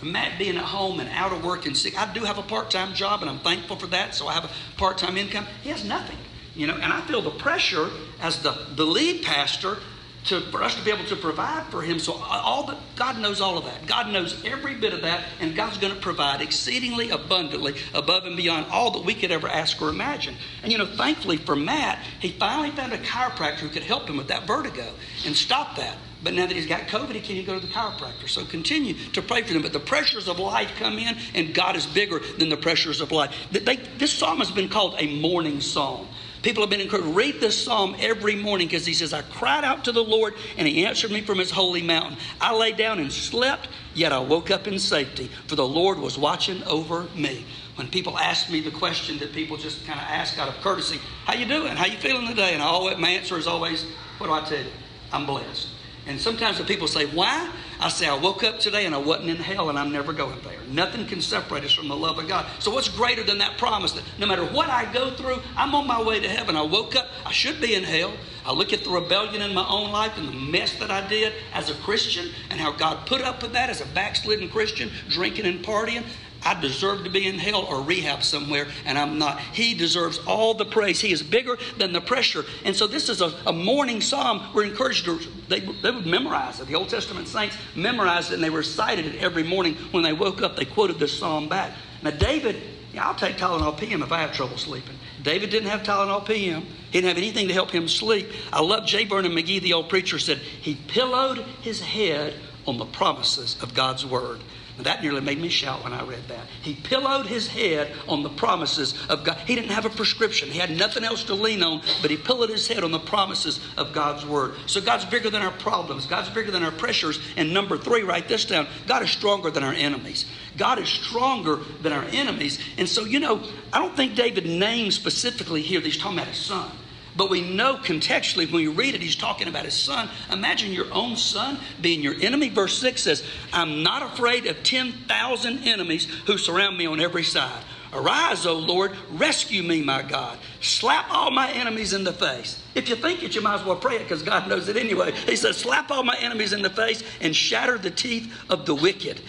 Matt 0.03 0.37
being 0.37 0.57
at 0.57 0.63
home 0.63 0.99
and 0.99 1.09
out 1.09 1.31
of 1.31 1.43
work 1.43 1.65
and 1.65 1.75
sick. 1.75 1.99
I 1.99 2.11
do 2.13 2.21
have 2.21 2.37
a 2.37 2.43
part 2.43 2.71
time 2.71 2.93
job 2.93 3.21
and 3.21 3.29
I'm 3.29 3.39
thankful 3.39 3.77
for 3.77 3.87
that, 3.87 4.15
so 4.15 4.27
I 4.27 4.33
have 4.33 4.45
a 4.45 4.51
part 4.77 4.97
time 4.97 5.17
income. 5.17 5.45
He 5.61 5.69
has 5.69 5.83
nothing. 5.83 6.17
You 6.55 6.67
know, 6.67 6.75
and 6.75 6.93
I 6.93 7.01
feel 7.01 7.21
the 7.21 7.31
pressure 7.31 7.89
as 8.21 8.41
the, 8.43 8.55
the 8.75 8.85
lead 8.85 9.23
pastor 9.23 9.77
to, 10.25 10.41
for 10.51 10.63
us 10.63 10.75
to 10.75 10.85
be 10.85 10.91
able 10.91 11.05
to 11.05 11.15
provide 11.15 11.65
for 11.67 11.81
him. 11.81 11.99
So 11.99 12.13
all 12.13 12.65
that 12.67 12.77
God 12.95 13.19
knows 13.19 13.41
all 13.41 13.57
of 13.57 13.65
that. 13.65 13.85
God 13.85 14.11
knows 14.11 14.43
every 14.45 14.75
bit 14.75 14.93
of 14.93 15.01
that, 15.01 15.25
and 15.39 15.55
God's 15.55 15.77
going 15.77 15.93
to 15.93 15.99
provide 15.99 16.41
exceedingly 16.41 17.09
abundantly 17.09 17.75
above 17.93 18.25
and 18.25 18.37
beyond 18.37 18.67
all 18.71 18.91
that 18.91 19.03
we 19.03 19.13
could 19.13 19.31
ever 19.31 19.47
ask 19.47 19.81
or 19.81 19.89
imagine. 19.89 20.35
And 20.61 20.71
you 20.71 20.77
know, 20.77 20.85
thankfully 20.85 21.37
for 21.37 21.55
Matt, 21.55 21.99
he 22.19 22.31
finally 22.31 22.71
found 22.71 22.93
a 22.93 22.97
chiropractor 22.97 23.59
who 23.59 23.69
could 23.69 23.83
help 23.83 24.07
him 24.07 24.17
with 24.17 24.27
that 24.27 24.47
vertigo 24.47 24.93
and 25.25 25.35
stop 25.35 25.75
that. 25.77 25.97
But 26.23 26.33
now 26.33 26.45
that 26.45 26.55
he's 26.55 26.67
got 26.67 26.87
COVID, 26.87 27.11
he 27.11 27.19
can't 27.19 27.31
even 27.31 27.45
go 27.45 27.59
to 27.59 27.65
the 27.65 27.71
chiropractor. 27.71 28.29
So 28.29 28.45
continue 28.45 28.93
to 29.11 29.21
pray 29.21 29.43
for 29.43 29.53
them. 29.53 29.61
But 29.61 29.73
the 29.73 29.79
pressures 29.79 30.27
of 30.27 30.39
life 30.39 30.71
come 30.77 30.97
in, 30.97 31.17
and 31.35 31.53
God 31.53 31.75
is 31.75 31.85
bigger 31.85 32.19
than 32.37 32.49
the 32.49 32.57
pressures 32.57 33.01
of 33.01 33.11
life. 33.11 33.35
They, 33.51 33.75
this 33.97 34.13
psalm 34.13 34.37
has 34.37 34.49
been 34.49 34.69
called 34.69 34.95
a 34.99 35.19
morning 35.19 35.59
psalm. 35.59 36.07
People 36.41 36.61
have 36.61 36.69
been 36.69 36.81
encouraged. 36.81 37.07
To 37.07 37.13
read 37.13 37.39
this 37.39 37.61
psalm 37.61 37.95
every 37.99 38.35
morning 38.35 38.67
because 38.67 38.85
he 38.85 38.93
says, 38.93 39.13
I 39.13 39.21
cried 39.21 39.63
out 39.63 39.85
to 39.85 39.93
the 39.93 40.03
Lord 40.03 40.35
and 40.57 40.67
he 40.67 40.85
answered 40.85 41.09
me 41.09 41.21
from 41.21 41.37
his 41.37 41.49
holy 41.49 41.81
mountain. 41.81 42.17
I 42.39 42.53
lay 42.53 42.73
down 42.73 42.99
and 42.99 43.11
slept, 43.11 43.69
yet 43.93 44.11
I 44.11 44.19
woke 44.19 44.51
up 44.51 44.67
in 44.67 44.77
safety, 44.77 45.29
for 45.47 45.55
the 45.55 45.65
Lord 45.65 45.99
was 45.99 46.17
watching 46.17 46.61
over 46.63 47.07
me. 47.15 47.45
When 47.75 47.87
people 47.87 48.17
ask 48.17 48.49
me 48.49 48.59
the 48.59 48.71
question 48.71 49.17
that 49.19 49.31
people 49.31 49.55
just 49.55 49.85
kind 49.85 49.99
of 49.99 50.05
ask 50.05 50.37
out 50.37 50.49
of 50.49 50.55
courtesy, 50.55 50.99
how 51.25 51.33
you 51.33 51.45
doing? 51.45 51.75
How 51.77 51.85
you 51.85 51.97
feeling 51.97 52.27
today? 52.27 52.53
And 52.53 52.61
always, 52.61 52.97
my 52.97 53.09
answer 53.09 53.37
is 53.37 53.47
always, 53.47 53.85
what 54.17 54.27
do 54.27 54.33
I 54.33 54.41
tell 54.41 54.59
you? 54.59 54.71
I'm 55.13 55.25
blessed. 55.25 55.69
And 56.05 56.19
sometimes 56.19 56.57
when 56.57 56.67
people 56.67 56.87
say, 56.87 57.05
Why? 57.05 57.49
I 57.79 57.89
say, 57.89 58.07
I 58.07 58.15
woke 58.15 58.43
up 58.43 58.59
today 58.59 58.85
and 58.85 58.95
I 58.95 58.97
wasn't 58.97 59.29
in 59.29 59.37
hell 59.37 59.69
and 59.69 59.77
I'm 59.77 59.91
never 59.91 60.13
going 60.13 60.39
there. 60.41 60.59
Nothing 60.69 61.05
can 61.05 61.21
separate 61.21 61.63
us 61.63 61.73
from 61.73 61.87
the 61.87 61.95
love 61.95 62.17
of 62.17 62.27
God. 62.27 62.45
So, 62.59 62.71
what's 62.71 62.87
greater 62.89 63.23
than 63.23 63.39
that 63.39 63.57
promise 63.57 63.91
that 63.93 64.03
no 64.19 64.25
matter 64.25 64.45
what 64.45 64.69
I 64.69 64.91
go 64.93 65.11
through, 65.11 65.41
I'm 65.57 65.73
on 65.75 65.87
my 65.87 66.01
way 66.01 66.19
to 66.19 66.29
heaven? 66.29 66.55
I 66.55 66.61
woke 66.61 66.95
up, 66.95 67.09
I 67.25 67.31
should 67.31 67.59
be 67.59 67.75
in 67.75 67.83
hell. 67.83 68.13
I 68.45 68.53
look 68.53 68.73
at 68.73 68.83
the 68.83 68.89
rebellion 68.89 69.41
in 69.41 69.53
my 69.53 69.67
own 69.67 69.91
life 69.91 70.17
and 70.17 70.27
the 70.27 70.33
mess 70.33 70.77
that 70.79 70.91
I 70.91 71.07
did 71.07 71.33
as 71.53 71.69
a 71.69 71.75
Christian 71.75 72.29
and 72.49 72.59
how 72.59 72.71
God 72.73 73.05
put 73.07 73.21
up 73.21 73.41
with 73.41 73.53
that 73.53 73.69
as 73.69 73.79
a 73.79 73.85
backslidden 73.87 74.49
Christian, 74.49 74.91
drinking 75.09 75.45
and 75.45 75.63
partying. 75.63 76.03
I 76.45 76.59
deserve 76.59 77.03
to 77.03 77.09
be 77.09 77.27
in 77.27 77.39
hell 77.39 77.63
or 77.63 77.81
rehab 77.81 78.23
somewhere, 78.23 78.67
and 78.85 78.97
I'm 78.97 79.17
not. 79.17 79.39
He 79.39 79.73
deserves 79.73 80.19
all 80.27 80.53
the 80.53 80.65
praise. 80.65 80.99
He 80.99 81.11
is 81.11 81.23
bigger 81.23 81.57
than 81.77 81.93
the 81.93 82.01
pressure. 82.01 82.43
And 82.65 82.75
so, 82.75 82.87
this 82.87 83.09
is 83.09 83.21
a, 83.21 83.33
a 83.45 83.53
morning 83.53 84.01
psalm. 84.01 84.43
We're 84.53 84.65
encouraged 84.65 85.05
to, 85.05 85.19
they, 85.47 85.59
they 85.59 85.91
would 85.91 86.05
memorize 86.05 86.59
it. 86.59 86.67
The 86.67 86.75
Old 86.75 86.89
Testament 86.89 87.27
saints 87.27 87.57
memorized 87.75 88.31
it, 88.31 88.35
and 88.35 88.43
they 88.43 88.49
recited 88.49 89.05
it 89.05 89.15
every 89.21 89.43
morning. 89.43 89.75
When 89.91 90.03
they 90.03 90.13
woke 90.13 90.41
up, 90.41 90.55
they 90.55 90.65
quoted 90.65 90.99
this 90.99 91.17
psalm 91.17 91.49
back. 91.49 91.71
Now, 92.01 92.11
David, 92.11 92.61
yeah, 92.93 93.07
I'll 93.07 93.15
take 93.15 93.37
Tylenol 93.37 93.77
PM 93.77 94.03
if 94.03 94.11
I 94.11 94.19
have 94.19 94.33
trouble 94.33 94.57
sleeping. 94.57 94.95
David 95.23 95.49
didn't 95.49 95.69
have 95.69 95.83
Tylenol 95.83 96.25
PM. 96.25 96.61
He 96.61 96.99
didn't 96.99 97.07
have 97.07 97.17
anything 97.17 97.47
to 97.47 97.53
help 97.53 97.71
him 97.71 97.87
sleep. 97.87 98.29
I 98.51 98.61
love 98.61 98.85
J. 98.85 99.05
Vernon 99.05 99.31
McGee, 99.31 99.61
the 99.61 99.73
old 99.73 99.89
preacher, 99.89 100.19
said 100.19 100.37
he 100.37 100.75
pillowed 100.75 101.39
his 101.61 101.81
head 101.81 102.35
on 102.67 102.77
the 102.77 102.85
promises 102.85 103.61
of 103.63 103.73
God's 103.73 104.05
word. 104.05 104.41
That 104.79 105.03
nearly 105.03 105.21
made 105.21 105.39
me 105.39 105.49
shout 105.49 105.83
when 105.83 105.93
I 105.93 106.03
read 106.03 106.27
that. 106.29 106.47
He 106.63 106.73
pillowed 106.73 107.27
his 107.27 107.47
head 107.47 107.91
on 108.07 108.23
the 108.23 108.29
promises 108.29 108.95
of 109.07 109.23
God. 109.23 109.37
He 109.45 109.53
didn't 109.53 109.69
have 109.69 109.85
a 109.85 109.89
prescription, 109.89 110.49
he 110.49 110.57
had 110.57 110.71
nothing 110.71 111.03
else 111.03 111.23
to 111.25 111.35
lean 111.35 111.61
on, 111.61 111.81
but 112.01 112.09
he 112.09 112.17
pillowed 112.17 112.49
his 112.49 112.67
head 112.67 112.83
on 112.83 112.91
the 112.91 112.99
promises 112.99 113.59
of 113.77 113.93
God's 113.93 114.25
word. 114.25 114.55
So 114.65 114.81
God's 114.81 115.05
bigger 115.05 115.29
than 115.29 115.43
our 115.43 115.51
problems, 115.51 116.07
God's 116.07 116.29
bigger 116.29 116.49
than 116.49 116.63
our 116.63 116.71
pressures. 116.71 117.19
And 117.37 117.53
number 117.53 117.77
three, 117.77 118.01
write 118.01 118.27
this 118.27 118.45
down 118.45 118.67
God 118.87 119.03
is 119.03 119.11
stronger 119.11 119.51
than 119.51 119.63
our 119.63 119.73
enemies. 119.73 120.25
God 120.57 120.79
is 120.79 120.89
stronger 120.89 121.59
than 121.81 121.93
our 121.93 122.05
enemies. 122.05 122.59
And 122.77 122.89
so, 122.89 123.05
you 123.05 123.19
know, 123.19 123.43
I 123.71 123.79
don't 123.79 123.95
think 123.95 124.15
David 124.15 124.45
names 124.45 124.95
specifically 124.95 125.61
here 125.61 125.79
that 125.79 125.85
he's 125.85 125.97
talking 125.97 126.17
about 126.17 126.29
his 126.29 126.37
son. 126.37 126.69
But 127.15 127.29
we 127.29 127.41
know 127.41 127.75
contextually 127.75 128.51
when 128.51 128.63
you 128.63 128.71
read 128.71 128.95
it, 128.95 129.01
he's 129.01 129.15
talking 129.15 129.47
about 129.47 129.65
his 129.65 129.75
son. 129.75 130.09
Imagine 130.31 130.71
your 130.71 130.91
own 130.91 131.15
son 131.15 131.59
being 131.81 132.01
your 132.01 132.15
enemy. 132.21 132.49
Verse 132.49 132.77
6 132.79 133.01
says, 133.01 133.23
I'm 133.51 133.83
not 133.83 134.01
afraid 134.01 134.47
of 134.47 134.63
10,000 134.63 135.59
enemies 135.59 136.05
who 136.25 136.37
surround 136.37 136.77
me 136.77 136.87
on 136.87 136.99
every 136.99 137.23
side. 137.23 137.63
Arise, 137.93 138.47
O 138.47 138.53
Lord, 138.57 138.93
rescue 139.11 139.61
me, 139.61 139.83
my 139.83 140.01
God. 140.01 140.39
Slap 140.61 141.05
all 141.11 141.29
my 141.29 141.51
enemies 141.51 141.93
in 141.93 142.03
the 142.03 142.13
face. 142.13 142.61
If 142.73 142.89
you 142.89 142.95
think 142.95 143.21
it, 143.21 143.35
you 143.35 143.41
might 143.41 143.59
as 143.59 143.65
well 143.65 143.75
pray 143.75 143.97
it 143.97 143.99
because 143.99 144.23
God 144.23 144.47
knows 144.47 144.67
it 144.67 144.77
anyway. 144.77 145.11
He 145.11 145.35
says, 145.35 145.57
Slap 145.57 145.91
all 145.91 146.03
my 146.03 146.17
enemies 146.19 146.53
in 146.53 146.63
the 146.63 146.71
face 146.71 147.03
and 147.21 147.35
shatter 147.35 147.77
the 147.77 147.91
teeth 147.91 148.33
of 148.49 148.65
the 148.65 148.73
wicked. 148.73 149.21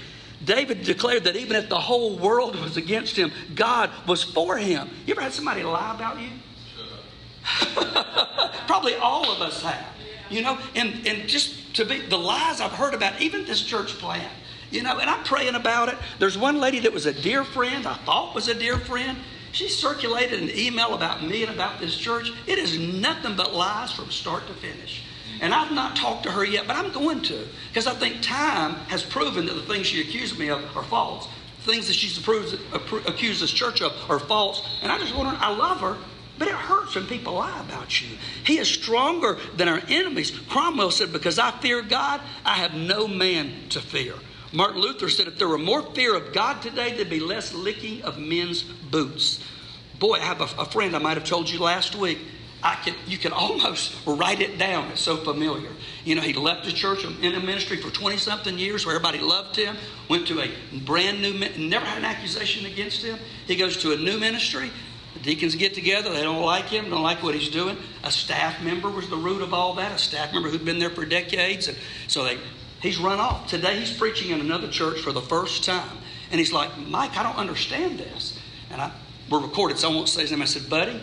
David 0.43 0.83
declared 0.83 1.25
that 1.25 1.37
even 1.37 1.57
if 1.57 1.69
the 1.69 1.79
whole 1.79 2.17
world 2.17 2.57
was 2.57 2.77
against 2.77 3.17
him, 3.17 3.33
God 3.55 3.91
was 4.07 4.23
for 4.23 4.57
him. 4.57 4.89
You 5.07 5.13
ever 5.13 5.23
had 5.23 5.33
somebody 5.33 5.63
lie 5.63 5.95
about 5.95 6.21
you? 6.21 6.29
Probably 8.67 8.95
all 8.95 9.31
of 9.31 9.41
us 9.41 9.63
have. 9.63 9.87
You 10.31 10.43
know, 10.43 10.59
and, 10.75 11.07
and 11.07 11.29
just 11.29 11.75
to 11.77 11.85
be 11.85 12.01
the 12.01 12.17
lies 12.17 12.61
I've 12.61 12.73
heard 12.73 12.95
about, 12.95 13.21
even 13.21 13.45
this 13.45 13.63
church 13.63 13.99
plan. 13.99 14.29
You 14.71 14.83
know, 14.83 14.99
and 14.99 15.09
I'm 15.09 15.23
praying 15.25 15.55
about 15.55 15.89
it. 15.89 15.97
There's 16.19 16.39
one 16.39 16.59
lady 16.59 16.81
that 16.81 16.93
was 16.93 17.07
a 17.07 17.13
dear 17.13 17.45
friend, 17.45 17.87
I 17.87 17.95
thought 17.95 18.35
was 18.35 18.49
a 18.49 18.55
dear 18.55 18.79
friend. 18.79 19.19
She 19.53 19.69
circulated 19.69 20.43
an 20.43 20.51
email 20.51 20.95
about 20.95 21.23
me 21.23 21.45
and 21.45 21.55
about 21.55 21.79
this 21.79 21.97
church. 21.97 22.33
It 22.49 22.59
is 22.59 22.77
nothing 22.77 23.37
but 23.37 23.55
lies 23.55 23.93
from 23.93 24.11
start 24.11 24.49
to 24.49 24.55
finish. 24.55 25.05
And 25.41 25.55
I've 25.55 25.71
not 25.71 25.95
talked 25.95 26.25
to 26.25 26.33
her 26.33 26.45
yet, 26.45 26.67
but 26.67 26.75
I'm 26.75 26.91
going 26.91 27.23
to. 27.23 27.47
Because 27.69 27.87
I 27.87 27.95
think 27.95 28.21
time 28.21 28.75
has 28.89 29.05
proven 29.05 29.47
that 29.47 29.55
the 29.55 29.63
things 29.63 29.87
she 29.87 30.01
accused 30.01 30.39
me 30.39 30.49
of 30.49 30.61
are 30.77 30.83
false. 30.83 31.29
Things 31.61 31.87
that 31.87 31.95
she's 31.95 32.19
accused 32.19 33.43
this 33.43 33.53
church 33.53 33.81
of 33.81 33.93
are 34.09 34.19
false. 34.19 34.67
And 34.83 34.91
I 34.91 34.99
just 34.99 35.15
wonder, 35.15 35.37
I 35.41 35.55
love 35.55 35.81
her, 35.81 35.97
but 36.39 36.49
it 36.49 36.55
hurts 36.55 36.95
when 36.95 37.07
people 37.07 37.35
lie 37.35 37.61
about 37.61 38.01
you. 38.01 38.17
He 38.45 38.59
is 38.59 38.69
stronger 38.69 39.39
than 39.57 39.69
our 39.69 39.81
enemies. 39.89 40.31
Cromwell 40.49 40.91
said, 40.91 41.13
Because 41.13 41.39
I 41.39 41.53
fear 41.53 41.83
God, 41.83 42.21
I 42.45 42.55
have 42.55 42.75
no 42.75 43.07
man 43.07 43.53
to 43.71 43.81
fear. 43.81 44.15
Martin 44.53 44.81
Luther 44.81 45.09
said, 45.09 45.29
If 45.29 45.39
there 45.39 45.49
were 45.49 45.59
more 45.59 45.83
fear 45.95 46.17
of 46.17 46.33
God 46.33 46.63
today, 46.63 46.95
there'd 46.95 47.11
be 47.11 47.21
less 47.21 47.55
licking 47.55 48.03
of 48.03 48.19
men's 48.19 48.63
boots. 48.63 49.43
Boy, 49.99 50.17
I 50.17 50.25
have 50.25 50.41
a, 50.41 50.63
a 50.63 50.65
friend 50.65 50.95
I 50.97 50.99
might 50.99 51.17
have 51.17 51.25
told 51.27 51.49
you 51.49 51.61
last 51.61 51.95
week. 51.95 52.19
I 52.65 52.77
can, 52.77 52.95
you 53.07 53.19
can 53.19 53.33
almost 53.33 53.95
write 54.07 54.41
it 54.41 54.57
down. 54.59 54.89
It's 54.91 55.03
so 55.03 55.19
familiar. 55.19 55.69
You 56.05 56.15
know, 56.15 56.23
he 56.23 56.33
left 56.33 56.65
the 56.65 56.73
church 56.73 57.05
in 57.05 57.35
a 57.35 57.41
ministry 57.41 57.77
for 57.77 57.91
20 57.91 58.17
something 58.17 58.59
years 58.59 58.87
where 58.87 58.95
everybody 58.95 59.19
loved 59.19 59.55
him, 59.55 59.77
went 60.09 60.27
to 60.29 60.41
a 60.41 60.51
brand 60.79 61.21
new, 61.21 61.39
never 61.59 61.85
had 61.85 61.99
an 61.99 62.07
accusation 62.07 62.65
against 62.65 63.05
him. 63.05 63.19
He 63.47 63.57
goes 63.57 63.77
to 63.83 63.93
a 63.93 63.97
new 63.97 64.19
ministry, 64.19 64.71
deacons 65.23 65.55
get 65.55 65.75
together. 65.75 66.13
They 66.13 66.23
don't 66.23 66.43
like 66.43 66.67
him, 66.67 66.91
don't 66.91 67.03
like 67.03 67.23
what 67.23 67.35
he's 67.35 67.49
doing. 67.49 67.77
A 68.03 68.11
staff 68.11 68.63
member 68.63 68.91
was 68.91 69.09
the 69.09 69.17
root 69.17 69.43
of 69.43 69.55
all 69.55 69.75
that, 69.75 69.93
a 69.93 69.99
staff 69.99 70.33
member 70.33 70.49
who'd 70.49 70.65
been 70.65 70.79
there 70.79 70.91
for 70.91 71.05
decades. 71.05 71.69
And 71.69 71.77
so 72.09 72.25
they, 72.25 72.39
he's 72.81 72.99
run 72.99 73.21
off. 73.21 73.49
Today 73.49 73.79
he's 73.79 73.97
preaching 73.97 74.31
in 74.31 74.41
another 74.41 74.69
church 74.69 75.01
for 75.01 75.13
the 75.13 75.23
first 75.23 75.65
time. 75.65 75.99
And 76.31 76.39
he's 76.39 76.53
like, 76.53 76.77
Mike, 76.79 77.17
I 77.17 77.23
don't 77.23 77.37
understand 77.37 77.99
this. 77.99 78.39
And 78.71 78.81
I, 78.81 78.91
we're 79.31 79.41
recorded, 79.41 79.79
so 79.79 79.91
I 79.91 79.95
won't 79.95 80.09
say 80.09 80.23
his 80.23 80.31
name. 80.31 80.43
I 80.43 80.47
said, 80.47 80.69
buddy, 80.69 81.01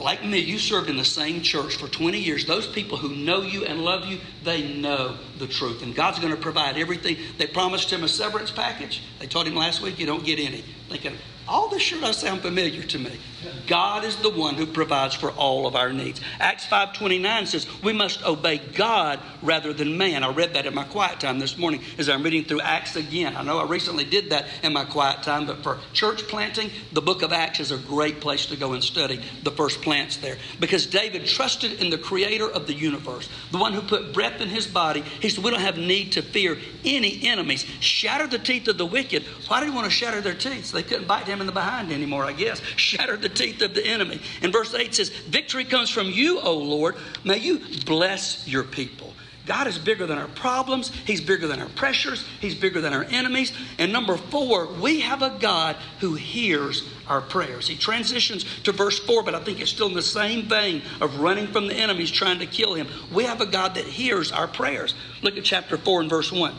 like 0.00 0.24
me, 0.24 0.38
you 0.38 0.58
served 0.58 0.88
in 0.88 0.96
the 0.96 1.04
same 1.04 1.42
church 1.42 1.76
for 1.76 1.88
20 1.88 2.18
years. 2.18 2.46
Those 2.46 2.66
people 2.66 2.98
who 2.98 3.14
know 3.14 3.42
you 3.42 3.64
and 3.64 3.84
love 3.84 4.06
you, 4.06 4.18
they 4.44 4.74
know 4.74 5.16
the 5.38 5.46
truth. 5.46 5.82
And 5.82 5.94
God's 5.94 6.18
going 6.18 6.34
to 6.34 6.40
provide 6.40 6.76
everything. 6.76 7.16
They 7.36 7.46
promised 7.46 7.90
him 7.92 8.04
a 8.04 8.08
severance 8.08 8.50
package. 8.50 9.02
They 9.18 9.26
told 9.26 9.46
him 9.46 9.54
last 9.54 9.82
week, 9.82 9.98
you 9.98 10.06
don't 10.06 10.24
get 10.24 10.38
any. 10.38 10.62
Thinking, 10.88 11.14
all 11.48 11.68
this 11.68 11.82
sure 11.82 12.00
does 12.00 12.18
sound 12.18 12.42
familiar 12.42 12.82
to 12.82 12.98
me. 12.98 13.18
God 13.66 14.04
is 14.04 14.16
the 14.16 14.30
one 14.30 14.54
who 14.54 14.66
provides 14.66 15.14
for 15.14 15.30
all 15.30 15.66
of 15.66 15.76
our 15.76 15.92
needs. 15.92 16.20
Acts 16.40 16.66
5.29 16.66 17.46
says 17.46 17.66
we 17.82 17.92
must 17.92 18.24
obey 18.24 18.58
God 18.58 19.20
rather 19.42 19.72
than 19.72 19.96
man. 19.96 20.24
I 20.24 20.32
read 20.32 20.54
that 20.54 20.66
in 20.66 20.74
my 20.74 20.84
quiet 20.84 21.20
time 21.20 21.38
this 21.38 21.56
morning 21.56 21.82
as 21.98 22.08
I'm 22.08 22.22
reading 22.22 22.44
through 22.44 22.60
Acts 22.60 22.96
again. 22.96 23.36
I 23.36 23.42
know 23.42 23.58
I 23.58 23.64
recently 23.64 24.04
did 24.04 24.30
that 24.30 24.46
in 24.62 24.72
my 24.72 24.84
quiet 24.84 25.22
time, 25.22 25.46
but 25.46 25.62
for 25.62 25.78
church 25.92 26.26
planting, 26.28 26.70
the 26.92 27.02
book 27.02 27.22
of 27.22 27.32
Acts 27.32 27.60
is 27.60 27.70
a 27.70 27.78
great 27.78 28.20
place 28.20 28.46
to 28.46 28.56
go 28.56 28.72
and 28.72 28.82
study 28.82 29.20
the 29.42 29.50
first 29.50 29.80
plants 29.82 30.16
there. 30.16 30.36
Because 30.60 30.86
David 30.86 31.26
trusted 31.26 31.80
in 31.80 31.90
the 31.90 31.98
creator 31.98 32.50
of 32.50 32.66
the 32.66 32.74
universe, 32.74 33.28
the 33.52 33.58
one 33.58 33.72
who 33.72 33.80
put 33.80 34.12
breath 34.12 34.40
in 34.40 34.48
his 34.48 34.66
body. 34.66 35.00
He 35.00 35.28
said, 35.28 35.44
we 35.44 35.50
don't 35.50 35.60
have 35.60 35.78
need 35.78 36.12
to 36.12 36.22
fear 36.22 36.58
any 36.84 37.26
enemies. 37.26 37.64
Shatter 37.80 38.26
the 38.26 38.38
teeth 38.38 38.68
of 38.68 38.78
the 38.78 38.86
wicked. 38.86 39.22
Why 39.46 39.60
do 39.60 39.66
you 39.66 39.72
want 39.72 39.86
to 39.86 39.90
shatter 39.90 40.20
their 40.20 40.34
teeth? 40.34 40.66
So 40.66 40.76
they 40.76 40.82
couldn't 40.82 41.06
bite 41.06 41.26
him 41.26 41.37
in 41.40 41.46
the 41.46 41.52
behind 41.52 41.92
anymore, 41.92 42.24
I 42.24 42.32
guess. 42.32 42.60
Shatter 42.76 43.16
the 43.16 43.28
teeth 43.28 43.62
of 43.62 43.74
the 43.74 43.86
enemy. 43.86 44.20
And 44.42 44.52
verse 44.52 44.74
8 44.74 44.94
says, 44.94 45.10
Victory 45.10 45.64
comes 45.64 45.90
from 45.90 46.10
you, 46.10 46.40
O 46.40 46.54
Lord. 46.54 46.96
May 47.24 47.38
you 47.38 47.60
bless 47.84 48.46
your 48.46 48.64
people. 48.64 49.12
God 49.48 49.66
is 49.66 49.78
bigger 49.78 50.06
than 50.06 50.18
our 50.18 50.28
problems. 50.28 50.90
He's 51.06 51.22
bigger 51.22 51.46
than 51.46 51.58
our 51.58 51.70
pressures. 51.70 52.22
He's 52.38 52.54
bigger 52.54 52.82
than 52.82 52.92
our 52.92 53.04
enemies. 53.04 53.50
And 53.78 53.90
number 53.90 54.18
four, 54.18 54.66
we 54.66 55.00
have 55.00 55.22
a 55.22 55.38
God 55.40 55.76
who 56.00 56.14
hears 56.14 56.86
our 57.08 57.22
prayers. 57.22 57.66
He 57.66 57.74
transitions 57.74 58.44
to 58.64 58.72
verse 58.72 58.98
four, 58.98 59.22
but 59.22 59.34
I 59.34 59.40
think 59.42 59.58
it's 59.60 59.70
still 59.70 59.88
in 59.88 59.94
the 59.94 60.02
same 60.02 60.42
vein 60.42 60.82
of 61.00 61.20
running 61.20 61.46
from 61.46 61.66
the 61.66 61.74
enemies 61.74 62.10
trying 62.10 62.40
to 62.40 62.46
kill 62.46 62.74
him. 62.74 62.88
We 63.10 63.24
have 63.24 63.40
a 63.40 63.46
God 63.46 63.74
that 63.76 63.86
hears 63.86 64.30
our 64.30 64.46
prayers. 64.46 64.94
Look 65.22 65.38
at 65.38 65.44
chapter 65.44 65.78
four 65.78 66.02
and 66.02 66.10
verse 66.10 66.30
one. 66.30 66.54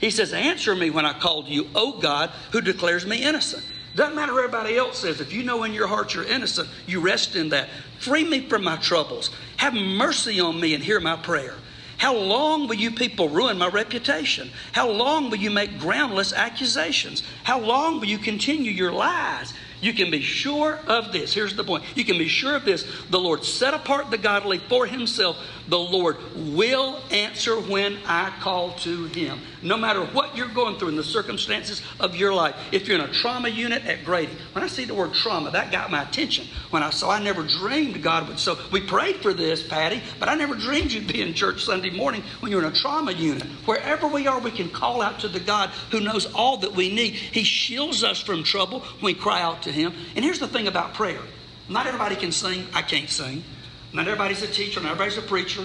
He 0.00 0.10
says, 0.10 0.32
Answer 0.32 0.76
me 0.76 0.90
when 0.90 1.04
I 1.04 1.18
call 1.18 1.42
to 1.42 1.50
you, 1.50 1.66
O 1.74 1.98
God, 1.98 2.30
who 2.52 2.60
declares 2.60 3.04
me 3.04 3.24
innocent. 3.24 3.64
Doesn't 3.98 4.14
matter 4.14 4.32
what 4.32 4.44
everybody 4.44 4.76
else 4.76 5.00
says. 5.00 5.20
If 5.20 5.32
you 5.32 5.42
know 5.42 5.64
in 5.64 5.72
your 5.72 5.88
heart 5.88 6.14
you're 6.14 6.22
innocent, 6.22 6.68
you 6.86 7.00
rest 7.00 7.34
in 7.34 7.48
that. 7.48 7.68
Free 7.98 8.22
me 8.22 8.48
from 8.48 8.62
my 8.62 8.76
troubles. 8.76 9.30
Have 9.56 9.74
mercy 9.74 10.38
on 10.38 10.60
me 10.60 10.72
and 10.74 10.84
hear 10.84 11.00
my 11.00 11.16
prayer. 11.16 11.54
How 11.96 12.14
long 12.14 12.68
will 12.68 12.76
you 12.76 12.92
people 12.92 13.28
ruin 13.28 13.58
my 13.58 13.66
reputation? 13.66 14.52
How 14.70 14.88
long 14.88 15.30
will 15.30 15.38
you 15.38 15.50
make 15.50 15.80
groundless 15.80 16.32
accusations? 16.32 17.24
How 17.42 17.58
long 17.58 17.98
will 17.98 18.06
you 18.06 18.18
continue 18.18 18.70
your 18.70 18.92
lies? 18.92 19.52
You 19.80 19.92
can 19.92 20.12
be 20.12 20.22
sure 20.22 20.78
of 20.86 21.10
this. 21.10 21.34
Here's 21.34 21.56
the 21.56 21.64
point. 21.64 21.82
You 21.96 22.04
can 22.04 22.18
be 22.18 22.28
sure 22.28 22.54
of 22.54 22.64
this. 22.64 22.86
The 23.10 23.18
Lord 23.18 23.42
set 23.42 23.74
apart 23.74 24.12
the 24.12 24.18
godly 24.18 24.58
for 24.58 24.86
himself. 24.86 25.38
The 25.66 25.78
Lord 25.78 26.18
will 26.36 27.00
answer 27.10 27.60
when 27.60 27.98
I 28.06 28.30
call 28.38 28.74
to 28.78 29.06
him. 29.06 29.40
No 29.62 29.76
matter 29.76 30.04
what 30.04 30.36
you're 30.36 30.48
going 30.48 30.78
through 30.78 30.88
in 30.88 30.96
the 30.96 31.04
circumstances 31.04 31.82
of 32.00 32.16
your 32.16 32.32
life. 32.32 32.54
If 32.72 32.86
you're 32.86 32.98
in 32.98 33.04
a 33.04 33.12
trauma 33.12 33.48
unit 33.48 33.84
at 33.86 34.04
Grady, 34.04 34.32
when 34.52 34.64
I 34.64 34.68
see 34.68 34.84
the 34.84 34.94
word 34.94 35.14
trauma, 35.14 35.50
that 35.50 35.72
got 35.72 35.90
my 35.90 36.02
attention. 36.02 36.46
When 36.70 36.82
I 36.82 36.90
saw, 36.90 37.10
I 37.10 37.22
never 37.22 37.42
dreamed 37.42 38.02
God 38.02 38.28
would. 38.28 38.38
So 38.38 38.58
we 38.70 38.80
prayed 38.80 39.16
for 39.16 39.34
this, 39.34 39.66
Patty, 39.66 40.02
but 40.18 40.28
I 40.28 40.34
never 40.34 40.54
dreamed 40.54 40.92
you'd 40.92 41.08
be 41.08 41.22
in 41.22 41.34
church 41.34 41.64
Sunday 41.64 41.90
morning 41.90 42.22
when 42.40 42.52
you're 42.52 42.64
in 42.64 42.72
a 42.72 42.74
trauma 42.74 43.12
unit. 43.12 43.44
Wherever 43.64 44.06
we 44.06 44.26
are, 44.26 44.40
we 44.40 44.50
can 44.50 44.70
call 44.70 45.02
out 45.02 45.20
to 45.20 45.28
the 45.28 45.40
God 45.40 45.70
who 45.90 46.00
knows 46.00 46.26
all 46.34 46.58
that 46.58 46.72
we 46.72 46.94
need. 46.94 47.14
He 47.14 47.44
shields 47.44 48.04
us 48.04 48.20
from 48.20 48.44
trouble 48.44 48.80
when 49.00 49.14
we 49.14 49.14
cry 49.14 49.42
out 49.42 49.62
to 49.62 49.72
Him. 49.72 49.92
And 50.14 50.24
here's 50.24 50.38
the 50.38 50.48
thing 50.48 50.68
about 50.68 50.94
prayer 50.94 51.20
not 51.68 51.86
everybody 51.86 52.16
can 52.16 52.32
sing. 52.32 52.66
I 52.72 52.82
can't 52.82 53.10
sing. 53.10 53.44
Not 53.92 54.06
everybody's 54.06 54.42
a 54.42 54.46
teacher. 54.46 54.80
Not 54.80 54.92
everybody's 54.92 55.18
a 55.18 55.22
preacher. 55.22 55.64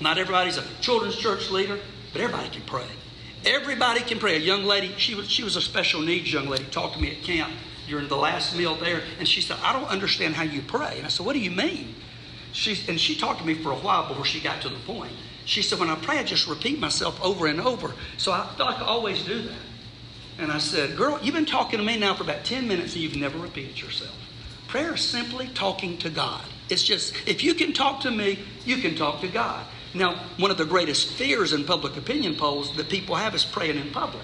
Not 0.00 0.18
everybody's 0.18 0.56
a 0.56 0.64
children's 0.80 1.16
church 1.16 1.50
leader. 1.50 1.78
But 2.12 2.22
everybody 2.22 2.48
can 2.48 2.62
pray. 2.62 2.86
Everybody 3.46 4.00
can 4.00 4.18
pray. 4.18 4.36
A 4.36 4.40
young 4.40 4.64
lady, 4.64 4.92
she 4.98 5.14
was, 5.14 5.30
she 5.30 5.44
was 5.44 5.54
a 5.54 5.60
special 5.60 6.00
needs 6.00 6.32
young 6.32 6.48
lady, 6.48 6.64
talked 6.64 6.94
to 6.94 7.00
me 7.00 7.12
at 7.12 7.22
camp 7.22 7.52
during 7.86 8.08
the 8.08 8.16
last 8.16 8.56
meal 8.56 8.74
there, 8.74 9.02
and 9.20 9.28
she 9.28 9.40
said, 9.40 9.56
I 9.62 9.72
don't 9.72 9.88
understand 9.88 10.34
how 10.34 10.42
you 10.42 10.62
pray. 10.62 10.96
And 10.96 11.06
I 11.06 11.08
said, 11.08 11.24
What 11.24 11.34
do 11.34 11.38
you 11.38 11.52
mean? 11.52 11.94
She, 12.52 12.76
and 12.88 12.98
she 12.98 13.14
talked 13.14 13.40
to 13.40 13.46
me 13.46 13.54
for 13.54 13.70
a 13.70 13.76
while 13.76 14.08
before 14.08 14.24
she 14.24 14.40
got 14.40 14.62
to 14.62 14.68
the 14.68 14.78
point. 14.80 15.12
She 15.44 15.62
said, 15.62 15.78
When 15.78 15.88
I 15.88 15.94
pray, 15.94 16.18
I 16.18 16.24
just 16.24 16.48
repeat 16.48 16.80
myself 16.80 17.22
over 17.22 17.46
and 17.46 17.60
over. 17.60 17.92
So 18.16 18.32
I 18.32 18.46
feel 18.56 18.66
like 18.66 18.80
I 18.80 18.84
always 18.84 19.22
do 19.22 19.40
that. 19.42 19.58
And 20.38 20.50
I 20.50 20.58
said, 20.58 20.96
Girl, 20.96 21.18
you've 21.22 21.34
been 21.34 21.46
talking 21.46 21.78
to 21.78 21.84
me 21.84 21.96
now 21.96 22.14
for 22.14 22.24
about 22.24 22.44
10 22.44 22.66
minutes 22.66 22.94
and 22.94 23.02
you've 23.02 23.16
never 23.16 23.38
repeated 23.38 23.80
yourself. 23.80 24.14
Prayer 24.66 24.94
is 24.94 25.02
simply 25.02 25.46
talking 25.48 25.96
to 25.98 26.10
God. 26.10 26.42
It's 26.68 26.82
just, 26.82 27.14
if 27.26 27.44
you 27.44 27.54
can 27.54 27.72
talk 27.72 28.00
to 28.00 28.10
me, 28.10 28.40
you 28.64 28.78
can 28.78 28.96
talk 28.96 29.20
to 29.20 29.28
God. 29.28 29.64
Now, 29.96 30.14
one 30.36 30.50
of 30.50 30.58
the 30.58 30.64
greatest 30.64 31.08
fears 31.12 31.52
in 31.52 31.64
public 31.64 31.96
opinion 31.96 32.36
polls 32.36 32.74
that 32.76 32.88
people 32.88 33.16
have 33.16 33.34
is 33.34 33.44
praying 33.44 33.78
in 33.78 33.90
public. 33.90 34.22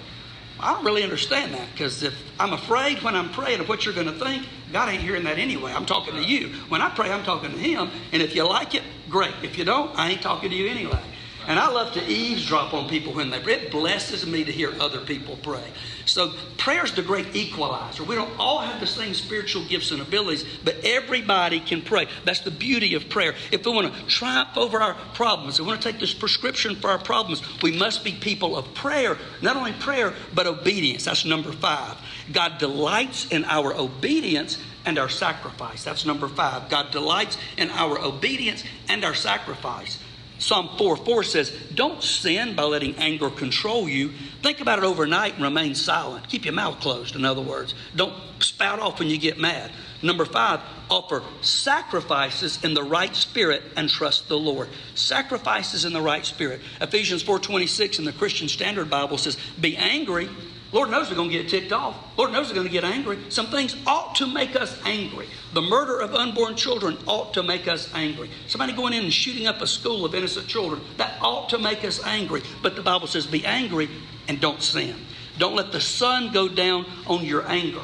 I 0.59 0.73
don't 0.73 0.85
really 0.85 1.03
understand 1.03 1.53
that 1.55 1.67
because 1.71 2.03
if 2.03 2.13
I'm 2.39 2.53
afraid 2.53 3.01
when 3.01 3.15
I'm 3.15 3.29
praying 3.31 3.59
of 3.59 3.67
what 3.67 3.83
you're 3.83 3.93
going 3.93 4.07
to 4.07 4.13
think, 4.13 4.47
God 4.71 4.87
ain't 4.89 5.01
hearing 5.01 5.23
that 5.25 5.37
anyway. 5.37 5.73
I'm 5.73 5.85
talking 5.85 6.13
to 6.13 6.23
you. 6.23 6.49
When 6.69 6.81
I 6.81 6.89
pray, 6.89 7.11
I'm 7.11 7.23
talking 7.23 7.51
to 7.51 7.57
Him. 7.57 7.89
And 8.11 8.21
if 8.21 8.35
you 8.35 8.47
like 8.47 8.75
it, 8.75 8.83
great. 9.09 9.33
If 9.41 9.57
you 9.57 9.65
don't, 9.65 9.97
I 9.97 10.11
ain't 10.11 10.21
talking 10.21 10.51
to 10.51 10.55
you 10.55 10.69
anyway. 10.69 11.01
And 11.47 11.59
I 11.59 11.69
love 11.69 11.93
to 11.93 12.03
eavesdrop 12.05 12.73
on 12.73 12.87
people 12.87 13.13
when 13.13 13.29
they 13.29 13.39
pray. 13.39 13.55
It 13.55 13.71
blesses 13.71 14.25
me 14.25 14.43
to 14.43 14.51
hear 14.51 14.73
other 14.79 15.01
people 15.01 15.37
pray. 15.43 15.63
So 16.05 16.33
prayer 16.57 16.85
is 16.85 16.93
the 16.93 17.01
great 17.01 17.35
equalizer. 17.35 18.03
We 18.03 18.15
don't 18.15 18.31
all 18.39 18.59
have 18.59 18.79
the 18.79 18.87
same 18.87 19.13
spiritual 19.13 19.65
gifts 19.65 19.91
and 19.91 20.01
abilities, 20.01 20.45
but 20.63 20.77
everybody 20.83 21.59
can 21.59 21.81
pray. 21.81 22.07
That's 22.23 22.39
the 22.41 22.51
beauty 22.51 22.95
of 22.95 23.09
prayer. 23.09 23.35
If 23.51 23.65
we 23.65 23.73
want 23.73 23.93
to 23.93 24.05
triumph 24.05 24.57
over 24.57 24.81
our 24.81 24.93
problems, 25.13 25.55
if 25.55 25.65
we 25.65 25.67
want 25.67 25.81
to 25.81 25.91
take 25.91 25.99
this 25.99 26.13
prescription 26.13 26.75
for 26.75 26.89
our 26.89 26.99
problems, 26.99 27.41
we 27.61 27.77
must 27.77 28.03
be 28.03 28.13
people 28.13 28.57
of 28.57 28.73
prayer. 28.73 29.17
Not 29.41 29.55
only 29.55 29.73
prayer, 29.73 30.13
but 30.33 30.47
obedience. 30.47 31.05
That's 31.05 31.25
number 31.25 31.51
five. 31.51 31.97
God 32.31 32.57
delights 32.57 33.29
in 33.31 33.43
our 33.45 33.73
obedience 33.75 34.57
and 34.85 34.97
our 34.97 35.09
sacrifice. 35.09 35.83
That's 35.83 36.05
number 36.05 36.27
five. 36.27 36.69
God 36.69 36.91
delights 36.91 37.37
in 37.57 37.69
our 37.71 37.99
obedience 37.99 38.63
and 38.89 39.03
our 39.03 39.13
sacrifice. 39.13 39.99
Psalm 40.39 40.69
4 40.77 40.97
4 40.97 41.23
says, 41.23 41.51
Don't 41.73 42.03
sin 42.03 42.55
by 42.55 42.63
letting 42.63 42.95
anger 42.95 43.29
control 43.29 43.87
you. 43.87 44.11
Think 44.41 44.59
about 44.59 44.79
it 44.79 44.85
overnight 44.85 45.35
and 45.35 45.43
remain 45.43 45.75
silent. 45.75 46.27
Keep 46.27 46.45
your 46.45 46.53
mouth 46.53 46.79
closed, 46.79 47.15
in 47.15 47.23
other 47.23 47.41
words. 47.41 47.73
Don't 47.95 48.13
spout 48.39 48.79
off 48.79 48.99
when 48.99 49.09
you 49.09 49.17
get 49.17 49.37
mad. 49.37 49.71
Number 50.01 50.25
five, 50.25 50.59
offer 50.89 51.23
sacrifices 51.41 52.61
in 52.63 52.73
the 52.73 52.83
right 52.83 53.15
spirit 53.15 53.63
and 53.77 53.89
trust 53.89 54.27
the 54.27 54.37
Lord. 54.37 54.67
Sacrifices 54.95 55.85
in 55.85 55.93
the 55.93 56.01
right 56.01 56.25
spirit. 56.25 56.59
Ephesians 56.81 57.23
4.26 57.23 57.99
in 57.99 58.05
the 58.05 58.11
Christian 58.11 58.49
Standard 58.49 58.89
Bible 58.89 59.17
says, 59.17 59.37
Be 59.59 59.77
angry 59.77 60.29
Lord 60.73 60.89
knows 60.89 61.09
we're 61.09 61.15
going 61.15 61.29
to 61.29 61.37
get 61.37 61.47
ticked 61.47 61.71
off. 61.71 61.95
Lord 62.17 62.31
knows 62.31 62.49
we're 62.49 62.55
going 62.55 62.67
to 62.67 62.73
get 62.73 62.83
angry. 62.83 63.19
Some 63.29 63.47
things 63.47 63.75
ought 63.85 64.15
to 64.15 64.25
make 64.25 64.55
us 64.55 64.75
angry. 64.85 65.27
The 65.53 65.61
murder 65.61 65.99
of 65.99 66.15
unborn 66.15 66.55
children 66.55 66.97
ought 67.05 67.35
to 67.35 67.43
make 67.43 67.67
us 67.67 67.93
angry. 67.93 68.31
Somebody 68.47 68.73
going 68.73 68.93
in 68.93 69.03
and 69.03 69.13
shooting 69.13 69.45
up 69.45 69.61
a 69.61 69.67
school 69.67 70.03
of 70.03 70.15
innocent 70.15 70.47
children, 70.47 70.81
that 70.97 71.15
ought 71.21 71.49
to 71.49 71.59
make 71.59 71.85
us 71.85 72.03
angry. 72.03 72.41
But 72.63 72.75
the 72.75 72.81
Bible 72.81 73.05
says, 73.05 73.27
be 73.27 73.45
angry 73.45 73.87
and 74.27 74.41
don't 74.41 74.63
sin. 74.63 74.95
Don't 75.37 75.55
let 75.55 75.71
the 75.71 75.79
sun 75.79 76.33
go 76.33 76.47
down 76.47 76.87
on 77.05 77.23
your 77.23 77.47
anger. 77.47 77.81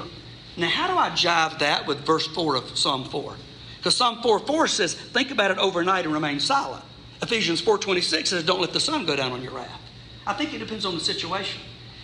Now, 0.58 0.70
how 0.70 0.88
do 0.88 0.98
I 0.98 1.12
jive 1.12 1.60
that 1.60 1.86
with 1.86 2.00
verse 2.00 2.26
4 2.26 2.56
of 2.56 2.78
Psalm 2.78 3.06
4? 3.06 3.36
Because 3.78 3.96
Psalm 3.96 4.22
4 4.24 4.40
4 4.40 4.68
says, 4.68 4.96
think 4.96 5.30
about 5.30 5.52
it 5.52 5.60
overnight 5.60 6.06
and 6.06 6.14
remain 6.14 6.40
silent. 6.40 6.84
Ephesians 7.22 7.62
4.26 7.62 8.28
says, 8.28 8.44
don't 8.44 8.60
let 8.60 8.74
the 8.74 8.80
sun 8.80 9.06
go 9.06 9.16
down 9.16 9.32
on 9.32 9.44
your 9.44 9.52
wrath. 9.52 9.80
I 10.26 10.34
think 10.34 10.54
it 10.54 10.58
depends 10.58 10.86
on 10.86 10.96
the 10.96 11.00
situation. 11.00 11.62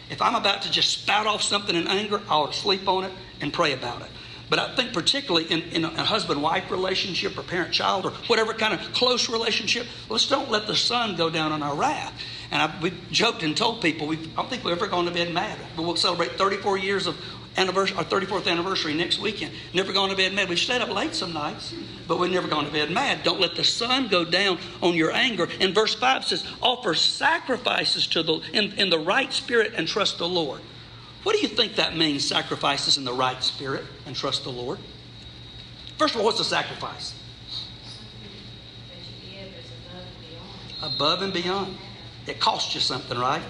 If 0.09 0.21
I'm 0.21 0.35
about 0.35 0.61
to 0.63 0.71
just 0.71 1.01
spout 1.01 1.27
off 1.27 1.41
something 1.41 1.75
in 1.75 1.87
anger, 1.87 2.21
I'll 2.29 2.51
sleep 2.51 2.87
on 2.87 3.05
it 3.05 3.11
and 3.41 3.51
pray 3.51 3.73
about 3.73 4.01
it. 4.01 4.07
But 4.49 4.59
I 4.59 4.75
think, 4.75 4.93
particularly 4.93 5.51
in, 5.51 5.61
in 5.71 5.85
a 5.85 6.03
husband 6.03 6.41
wife 6.41 6.69
relationship 6.69 7.37
or 7.37 7.41
parent 7.41 7.73
child 7.73 8.05
or 8.05 8.11
whatever 8.27 8.53
kind 8.53 8.73
of 8.73 8.93
close 8.93 9.27
relationship, 9.29 9.87
let's 10.07 10.27
don't 10.27 10.51
let 10.51 10.67
the 10.67 10.75
sun 10.75 11.15
go 11.15 11.29
down 11.29 11.51
on 11.51 11.63
our 11.63 11.75
wrath. 11.75 12.13
And 12.51 12.61
I, 12.61 12.79
we 12.79 12.93
joked 13.09 13.41
and 13.41 13.57
told 13.57 13.81
people, 13.81 14.05
we, 14.05 14.17
I 14.17 14.35
don't 14.35 14.49
think 14.49 14.63
we've 14.63 14.75
ever 14.75 14.87
gone 14.87 15.05
to 15.05 15.11
bed 15.11 15.33
mad. 15.33 15.57
But 15.75 15.83
we'll 15.83 15.95
celebrate 15.95 16.33
34 16.33 16.77
years 16.77 17.07
of 17.07 17.17
anniversary, 17.57 17.97
our 17.97 18.03
34th 18.03 18.47
anniversary 18.47 18.93
next 18.93 19.19
weekend. 19.19 19.53
Never 19.73 19.93
gone 19.93 20.09
to 20.09 20.15
bed 20.15 20.33
mad. 20.33 20.49
We've 20.49 20.59
stayed 20.59 20.81
up 20.81 20.89
late 20.89 21.15
some 21.15 21.33
nights, 21.33 21.73
but 22.07 22.19
we've 22.19 22.31
never 22.31 22.47
gone 22.47 22.65
to 22.65 22.71
bed 22.71 22.91
mad. 22.91 23.23
Don't 23.23 23.39
let 23.39 23.55
the 23.55 23.63
sun 23.63 24.07
go 24.07 24.25
down 24.25 24.59
on 24.81 24.93
your 24.93 25.11
anger. 25.11 25.47
And 25.59 25.73
verse 25.73 25.95
5 25.95 26.25
says, 26.25 26.45
offer 26.61 26.93
sacrifices 26.93 28.07
to 28.07 28.23
the 28.23 28.41
in, 28.53 28.73
in 28.73 28.89
the 28.89 28.99
right 28.99 29.31
spirit 29.31 29.73
and 29.75 29.87
trust 29.87 30.17
the 30.17 30.27
Lord. 30.27 30.61
What 31.23 31.35
do 31.35 31.41
you 31.41 31.47
think 31.47 31.75
that 31.75 31.97
means, 31.97 32.27
sacrifices 32.27 32.97
in 32.97 33.03
the 33.03 33.13
right 33.13 33.41
spirit 33.43 33.83
and 34.05 34.15
trust 34.15 34.43
the 34.43 34.51
Lord? 34.51 34.79
First 35.97 36.13
of 36.13 36.21
all, 36.21 36.25
what's 36.25 36.39
a 36.39 36.43
sacrifice? 36.43 37.15
Above 40.83 41.21
and 41.23 41.33
beyond. 41.33 41.77
It 42.27 42.39
costs 42.39 42.75
you 42.75 42.81
something, 42.81 43.17
right? 43.17 43.41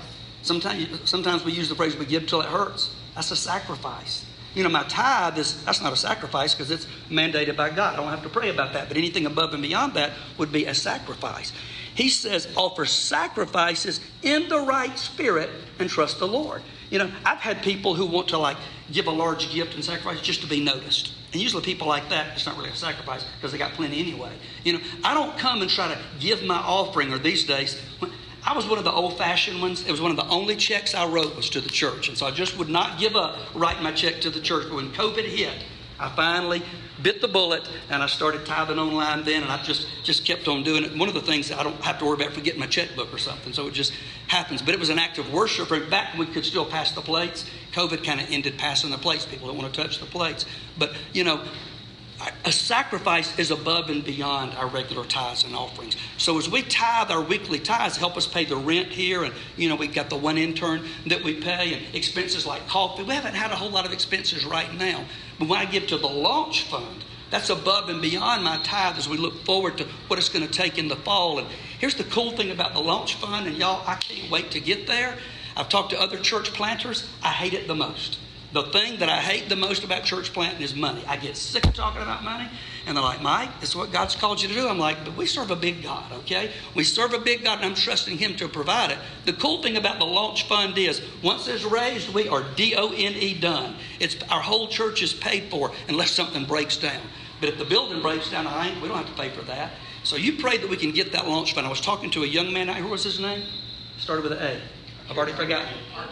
Sometimes, 0.42 0.88
sometimes 1.10 1.44
we 1.44 1.52
use 1.52 1.70
the 1.70 1.76
phrase 1.76 1.98
we 1.98 2.06
give 2.06 2.28
till 2.28 2.40
it 2.42 2.48
hurts. 2.48 2.94
That's 3.16 3.32
a 3.32 3.36
sacrifice. 3.36 4.26
You 4.54 4.64
know, 4.64 4.70
my 4.70 4.84
tithe 4.84 5.38
is 5.38 5.64
that's 5.66 5.82
not 5.82 5.92
a 5.92 5.98
sacrifice 5.98 6.54
because 6.54 6.72
it's 6.72 6.88
mandated 7.10 7.58
by 7.58 7.70
God. 7.70 7.94
I 7.94 7.98
don't 7.98 8.08
have 8.08 8.24
to 8.24 8.30
pray 8.30 8.50
about 8.50 8.74
that. 8.74 8.88
But 8.88 8.98
anything 8.98 9.26
above 9.26 9.54
and 9.54 9.62
beyond 9.62 9.96
that 9.96 10.14
would 10.38 10.52
be 10.52 10.66
a 10.66 10.74
sacrifice. 10.74 11.52
He 11.94 12.10
says, 12.10 12.48
offer 12.56 12.86
sacrifices 12.86 14.00
in 14.22 14.48
the 14.48 14.60
right 14.60 14.98
spirit 14.98 15.50
and 15.80 15.90
trust 15.90 16.20
the 16.20 16.28
Lord. 16.28 16.62
You 16.90 17.00
know, 17.00 17.12
I've 17.26 17.40
had 17.40 17.64
people 17.64 17.96
who 17.96 18.06
want 18.06 18.30
to 18.30 18.38
like 18.38 18.58
give 18.92 19.08
a 19.08 19.12
large 19.12 19.52
gift 19.52 19.76
and 19.76 19.84
sacrifice 19.84 20.22
just 20.22 20.42
to 20.42 20.48
be 20.48 20.64
noticed. 20.64 21.14
And 21.34 21.42
usually 21.42 21.64
people 21.64 21.88
like 21.88 22.08
that, 22.10 22.34
it's 22.36 22.46
not 22.46 22.58
really 22.58 22.70
a 22.70 22.76
sacrifice 22.76 23.26
because 23.36 23.52
they 23.52 23.58
got 23.58 23.74
plenty 23.74 24.00
anyway. 24.00 24.32
You 24.64 24.74
know, 24.74 24.80
I 25.04 25.14
don't 25.14 25.38
come 25.38 25.62
and 25.62 25.70
try 25.70 25.94
to 25.94 26.00
give 26.20 26.44
my 26.44 26.56
offering 26.58 27.12
or 27.12 27.18
these 27.18 27.44
days. 27.44 27.82
I 28.46 28.54
was 28.54 28.68
one 28.68 28.78
of 28.78 28.84
the 28.84 28.92
old 28.92 29.18
fashioned 29.18 29.60
ones. 29.60 29.84
It 29.88 29.92
was 29.92 30.00
one 30.00 30.12
of 30.12 30.18
the 30.18 30.28
only 30.28 30.56
checks 30.56 30.94
I 30.94 31.08
wrote 31.08 31.36
was 31.36 31.50
to 31.50 31.62
the 31.62 31.70
church. 31.70 32.10
And 32.10 32.18
so 32.18 32.28
I 32.28 32.32
just 32.32 32.58
would 32.60 32.70
not 32.70 33.00
give 33.00 33.16
up 33.16 33.38
writing 33.56 33.82
my 33.84 33.92
check 33.92 34.22
to 34.22 34.30
the 34.30 34.40
church. 34.40 34.66
But 34.70 34.76
when 34.76 34.92
COVID 34.92 35.26
hit, 35.26 35.66
I 36.00 36.10
finally 36.10 36.62
bit 37.02 37.22
the 37.22 37.28
bullet 37.28 37.68
and 37.90 38.04
I 38.04 38.08
started 38.08 38.46
tithing 38.46 38.80
online 38.80 39.24
then 39.24 39.44
and 39.44 39.52
I 39.52 39.62
just, 39.64 39.88
just 40.04 40.26
kept 40.26 40.48
on 40.48 40.64
doing 40.64 40.84
it. 40.84 40.96
One 40.96 41.08
of 41.08 41.16
the 41.16 41.22
things 41.22 41.52
I 41.52 41.64
don't 41.64 41.76
have 41.82 42.00
to 42.00 42.06
worry 42.06 42.16
about 42.22 42.34
forgetting 42.34 42.60
my 42.60 42.68
checkbook 42.68 43.12
or 43.12 43.18
something. 43.18 43.52
So 43.52 43.66
it 43.68 43.74
just 43.74 43.94
happens. 44.28 44.62
But 44.62 44.76
it 44.76 44.80
was 44.80 44.90
an 44.90 45.00
act 45.00 45.18
of 45.18 45.34
worship. 45.34 45.70
Back 45.90 46.14
when 46.14 46.28
we 46.28 46.34
could 46.34 46.46
still 46.46 46.66
pass 46.66 46.92
the 46.92 47.02
plates, 47.02 47.50
COVID 47.72 48.04
kind 48.04 48.22
of 48.22 48.30
ended 48.30 48.60
passing 48.60 48.92
the 48.92 48.98
plates. 48.98 49.26
People 49.26 49.48
don't 49.48 49.58
want 49.58 49.74
to 49.74 49.82
touch 49.82 49.98
the 50.00 50.06
plates. 50.06 50.46
But, 50.78 50.94
you 51.14 51.24
know, 51.24 51.44
a 52.46 52.52
sacrifice 52.52 53.38
is 53.38 53.52
above 53.52 53.90
and 53.90 54.04
beyond 54.04 54.54
our 54.54 54.68
regular 54.68 55.04
tithes 55.04 55.44
and 55.44 55.56
offerings. 55.56 55.98
So 56.18 56.38
as 56.38 56.50
we 56.50 56.62
tithe 56.62 57.12
our 57.12 57.22
weekly 57.22 57.60
tithes, 57.60 57.98
help 57.98 58.16
us 58.16 58.26
pay 58.26 58.46
the 58.46 58.56
rent 58.56 58.88
here, 58.88 59.24
and 59.24 59.34
you 59.58 59.68
know 59.68 59.76
we've 59.76 59.94
got 59.94 60.10
the 60.10 60.16
one 60.16 60.38
intern 60.38 60.86
that 61.08 61.24
we 61.24 61.36
pay, 61.36 61.74
and 61.74 61.96
expenses 61.96 62.46
like 62.46 62.68
coffee. 62.68 63.04
We 63.04 63.14
haven't 63.14 63.36
had 63.36 63.52
a 63.52 63.56
whole 63.56 63.70
lot 63.70 63.86
of 63.86 63.92
expenses 63.92 64.46
right 64.46 64.74
now, 64.76 65.06
but 65.40 65.50
when 65.50 65.60
I 65.60 65.66
give 65.66 65.88
to 65.88 65.98
the 65.98 66.08
launch 66.08 66.64
fund, 66.64 67.04
that's 67.32 67.50
above 67.50 67.90
and 67.90 68.02
beyond 68.02 68.44
my 68.44 68.60
tithe 68.64 68.98
as 68.98 69.10
we 69.10 69.18
look 69.18 69.44
forward 69.44 69.78
to 69.80 69.88
what 70.08 70.18
it's 70.18 70.30
going 70.30 70.46
to 70.46 70.52
take 70.52 70.78
in 70.78 70.88
the 70.88 70.96
fall. 70.96 71.40
And 71.40 71.48
here's 71.80 71.96
the 71.96 72.04
cool 72.06 72.32
thing 72.32 72.52
about 72.52 72.74
the 72.74 72.80
launch 72.80 73.16
fund, 73.16 73.48
and 73.48 73.58
y'all, 73.58 73.84
I 73.86 73.96
can't 73.96 74.32
wait 74.32 74.52
to 74.52 74.60
get 74.60 74.88
there. 74.88 75.18
I've 75.58 75.70
talked 75.70 75.90
to 75.90 76.00
other 76.00 76.18
church 76.18 76.54
planters. 76.54 77.10
I 77.24 77.30
hate 77.30 77.54
it 77.54 77.68
the 77.68 77.76
most 77.76 78.20
The 78.56 78.64
thing 78.64 79.00
that 79.00 79.10
I 79.10 79.20
hate 79.20 79.50
the 79.50 79.58
most 79.58 79.84
about 79.84 80.06
church 80.06 80.32
planting 80.32 80.62
is 80.62 80.74
money. 80.74 81.04
I 81.10 81.18
get 81.18 81.36
sick 81.36 81.66
of 81.66 81.74
talking 81.74 82.02
about 82.02 82.24
money. 82.24 82.48
And 82.86 82.96
they're 82.96 83.04
like, 83.04 83.22
Mike, 83.22 83.60
this 83.60 83.72
is 83.72 83.76
what 83.76 83.92
God's 83.92 84.16
called 84.16 84.42
you 84.42 84.48
to 84.48 84.54
do. 84.54 84.66
I'm 84.66 84.80
like, 84.80 85.04
but 85.04 85.18
we 85.18 85.26
serve 85.26 85.52
a 85.52 85.58
big 85.58 85.84
God, 85.84 86.10
okay? 86.20 86.52
We 86.74 86.86
serve 86.86 87.14
a 87.14 87.20
big 87.20 87.44
God, 87.44 87.58
and 87.58 87.66
I'm 87.66 87.76
trusting 87.76 88.18
Him 88.18 88.38
to 88.38 88.48
provide 88.48 88.92
it. 88.92 88.98
The 89.26 89.34
cool 89.34 89.62
thing 89.62 89.76
about 89.76 90.00
the 90.00 90.06
launch 90.06 90.48
fund 90.48 90.78
is 90.78 91.02
once 91.22 91.50
it's 91.50 91.66
raised, 91.66 92.14
we 92.14 92.30
are 92.30 92.46
D 92.56 92.76
O 92.78 92.94
N 92.94 93.16
E 93.16 93.38
done. 93.38 93.76
It's 94.00 94.16
our 94.30 94.40
whole 94.40 94.70
church 94.70 95.04
is 95.04 95.14
paid 95.14 95.52
for 95.52 95.74
unless 95.90 96.12
something 96.12 96.46
breaks 96.46 96.78
down. 96.78 97.02
But 97.42 97.50
if 97.50 97.58
the 97.58 97.66
building 97.66 98.02
breaks 98.02 98.32
down, 98.32 98.48
I 98.48 98.70
ain't, 98.70 98.82
we 98.82 98.88
don't 98.88 98.96
have 98.96 99.14
to 99.14 99.22
pay 99.22 99.32
for 99.32 99.42
that. 99.48 99.74
So 100.06 100.16
you 100.16 100.38
pray 100.38 100.56
that 100.60 100.70
we 100.70 100.78
can 100.78 100.92
get 100.92 101.12
that 101.12 101.28
launch 101.28 101.54
fund. 101.54 101.68
I 101.68 101.70
was 101.70 101.82
talking 101.82 102.10
to 102.12 102.24
a 102.24 102.28
young 102.28 102.54
man 102.54 102.70
out 102.70 102.78
here. 102.78 102.86
What 102.86 102.94
was 102.94 103.04
his 103.04 103.20
name? 103.20 103.44
Started 103.98 104.24
with 104.24 104.32
an 104.32 104.40
A. 104.42 104.62
I've 105.10 105.18
already 105.18 105.34
forgotten. 105.34 105.68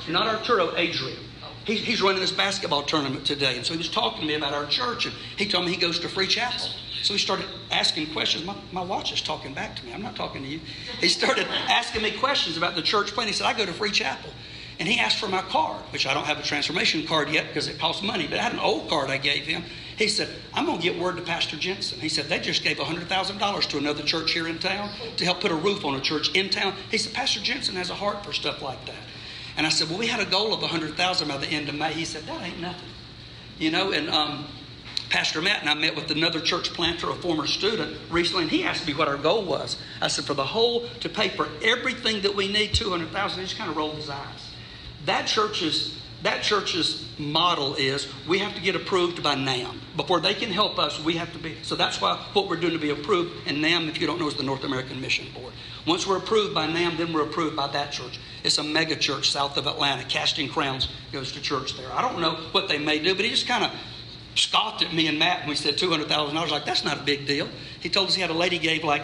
Not 0.09 0.27
Arturo, 0.27 0.75
Adrian. 0.75 1.19
He's, 1.65 1.81
he's 1.81 2.01
running 2.01 2.19
this 2.19 2.31
basketball 2.31 2.83
tournament 2.83 3.25
today. 3.25 3.55
And 3.57 3.65
so 3.65 3.73
he 3.73 3.77
was 3.77 3.89
talking 3.89 4.21
to 4.21 4.27
me 4.27 4.35
about 4.35 4.53
our 4.53 4.65
church. 4.65 5.05
And 5.05 5.15
he 5.37 5.47
told 5.47 5.65
me 5.65 5.71
he 5.71 5.77
goes 5.77 5.99
to 5.99 6.09
Free 6.09 6.27
Chapel. 6.27 6.67
So 7.03 7.13
he 7.13 7.19
started 7.19 7.45
asking 7.71 8.13
questions. 8.13 8.45
My, 8.45 8.55
my 8.71 8.81
watch 8.81 9.11
is 9.11 9.21
talking 9.21 9.53
back 9.53 9.75
to 9.77 9.85
me. 9.85 9.93
I'm 9.93 10.01
not 10.01 10.15
talking 10.15 10.41
to 10.41 10.47
you. 10.47 10.61
He 10.99 11.09
started 11.09 11.47
asking 11.67 12.01
me 12.01 12.11
questions 12.11 12.57
about 12.57 12.75
the 12.75 12.81
church 12.81 13.11
plan. 13.11 13.27
He 13.27 13.33
said, 13.33 13.45
I 13.45 13.57
go 13.57 13.65
to 13.65 13.73
Free 13.73 13.91
Chapel. 13.91 14.29
And 14.79 14.87
he 14.87 14.99
asked 14.99 15.19
for 15.19 15.27
my 15.27 15.41
card, 15.43 15.81
which 15.91 16.07
I 16.07 16.13
don't 16.13 16.25
have 16.25 16.39
a 16.39 16.43
transformation 16.43 17.05
card 17.05 17.29
yet 17.29 17.47
because 17.47 17.67
it 17.67 17.77
costs 17.77 18.01
money, 18.01 18.25
but 18.27 18.39
I 18.39 18.43
had 18.43 18.53
an 18.53 18.59
old 18.59 18.89
card 18.89 19.09
I 19.09 19.17
gave 19.17 19.43
him. 19.43 19.63
He 19.97 20.07
said, 20.07 20.27
I'm 20.53 20.65
going 20.65 20.79
to 20.79 20.83
get 20.83 20.99
word 20.99 21.17
to 21.17 21.21
Pastor 21.21 21.57
Jentezen. 21.57 21.99
He 21.99 22.09
said, 22.09 22.25
they 22.25 22.39
just 22.39 22.63
gave 22.63 22.77
$100,000 22.77 23.69
to 23.69 23.77
another 23.77 24.01
church 24.03 24.31
here 24.31 24.47
in 24.47 24.57
town 24.57 24.89
to 25.17 25.25
help 25.25 25.41
put 25.41 25.51
a 25.51 25.55
roof 25.55 25.85
on 25.85 25.95
a 25.95 26.01
church 26.01 26.33
in 26.33 26.49
town. 26.49 26.73
He 26.89 26.97
said, 26.97 27.13
Pastor 27.13 27.39
Jentezen 27.39 27.73
has 27.73 27.91
a 27.91 27.95
heart 27.95 28.25
for 28.25 28.33
stuff 28.33 28.61
like 28.61 28.83
that. 28.85 28.95
And 29.57 29.65
I 29.65 29.69
said, 29.69 29.89
well, 29.89 29.99
we 29.99 30.07
had 30.07 30.19
a 30.19 30.29
goal 30.29 30.53
of 30.53 30.61
100000 30.61 31.27
by 31.27 31.37
the 31.37 31.47
end 31.47 31.69
of 31.69 31.75
May. 31.75 31.93
He 31.93 32.05
said, 32.05 32.23
that 32.23 32.41
ain't 32.41 32.59
nothing. 32.59 32.89
You 33.59 33.71
know, 33.71 33.91
and 33.91 34.09
um, 34.09 34.45
Pastor 35.09 35.41
Matt 35.41 35.61
and 35.61 35.69
I 35.69 35.75
met 35.75 35.95
with 35.95 36.09
another 36.09 36.39
church 36.39 36.73
planter, 36.73 37.09
a 37.09 37.15
former 37.15 37.45
student, 37.45 37.97
recently, 38.09 38.43
and 38.43 38.51
he 38.51 38.63
asked 38.63 38.87
me 38.87 38.93
what 38.93 39.07
our 39.07 39.17
goal 39.17 39.45
was. 39.45 39.77
I 40.01 40.07
said, 40.07 40.25
for 40.25 40.33
the 40.33 40.45
whole, 40.45 40.87
to 41.01 41.09
pay 41.09 41.29
for 41.29 41.47
everything 41.61 42.21
that 42.23 42.35
we 42.35 42.47
need, 42.47 42.73
200000 42.73 43.39
He 43.39 43.45
just 43.45 43.57
kind 43.57 43.69
of 43.69 43.77
rolled 43.77 43.95
his 43.95 44.09
eyes. 44.09 44.49
That 45.05 45.27
church's 45.27 45.99
that 46.23 46.41
church's 46.41 47.05
model 47.19 47.75
is 47.75 48.07
we 48.27 48.39
have 48.39 48.55
to 48.55 48.61
get 48.61 48.75
approved 48.75 49.21
by 49.21 49.35
NAM. 49.35 49.79
Before 49.95 50.19
they 50.19 50.33
can 50.33 50.49
help 50.49 50.79
us, 50.79 50.99
we 51.03 51.15
have 51.15 51.31
to 51.33 51.39
be. 51.39 51.57
So 51.63 51.75
that's 51.75 52.01
why 52.01 52.15
what 52.33 52.49
we're 52.49 52.55
doing 52.55 52.73
to 52.73 52.79
be 52.79 52.89
approved, 52.89 53.47
and 53.47 53.61
NAM, 53.61 53.89
if 53.89 53.99
you 53.99 54.07
don't 54.07 54.19
know, 54.19 54.27
is 54.27 54.35
the 54.35 54.43
North 54.43 54.63
American 54.63 54.99
Mission 55.01 55.27
Board. 55.33 55.53
Once 55.85 56.07
we're 56.07 56.17
approved 56.17 56.55
by 56.55 56.65
NAM, 56.65 56.97
then 56.97 57.11
we're 57.11 57.23
approved 57.23 57.55
by 57.55 57.67
that 57.67 57.91
church. 57.91 58.19
It's 58.43 58.57
a 58.57 58.63
mega 58.63 58.95
church 58.95 59.31
south 59.31 59.57
of 59.57 59.67
Atlanta. 59.67 60.03
Casting 60.03 60.47
Crowns 60.47 60.87
goes 61.11 61.33
to 61.33 61.41
church 61.41 61.75
there. 61.77 61.91
I 61.91 62.01
don't 62.01 62.21
know 62.21 62.35
what 62.53 62.69
they 62.69 62.77
may 62.77 62.99
do, 62.99 63.13
but 63.15 63.25
he 63.25 63.31
just 63.31 63.47
kind 63.47 63.65
of 63.65 63.71
scoffed 64.35 64.81
at 64.81 64.93
me 64.93 65.07
and 65.07 65.19
Matt 65.19 65.41
when 65.41 65.49
we 65.49 65.55
said 65.55 65.75
$200,000. 65.75 66.09
I 66.09 66.41
was 66.41 66.51
like, 66.51 66.65
that's 66.65 66.83
not 66.85 66.99
a 66.99 67.03
big 67.03 67.27
deal. 67.27 67.47
He 67.81 67.89
told 67.89 68.07
us 68.07 68.15
he 68.15 68.21
had 68.21 68.31
a 68.31 68.33
lady 68.33 68.57
gave 68.57 68.83
like, 68.83 69.03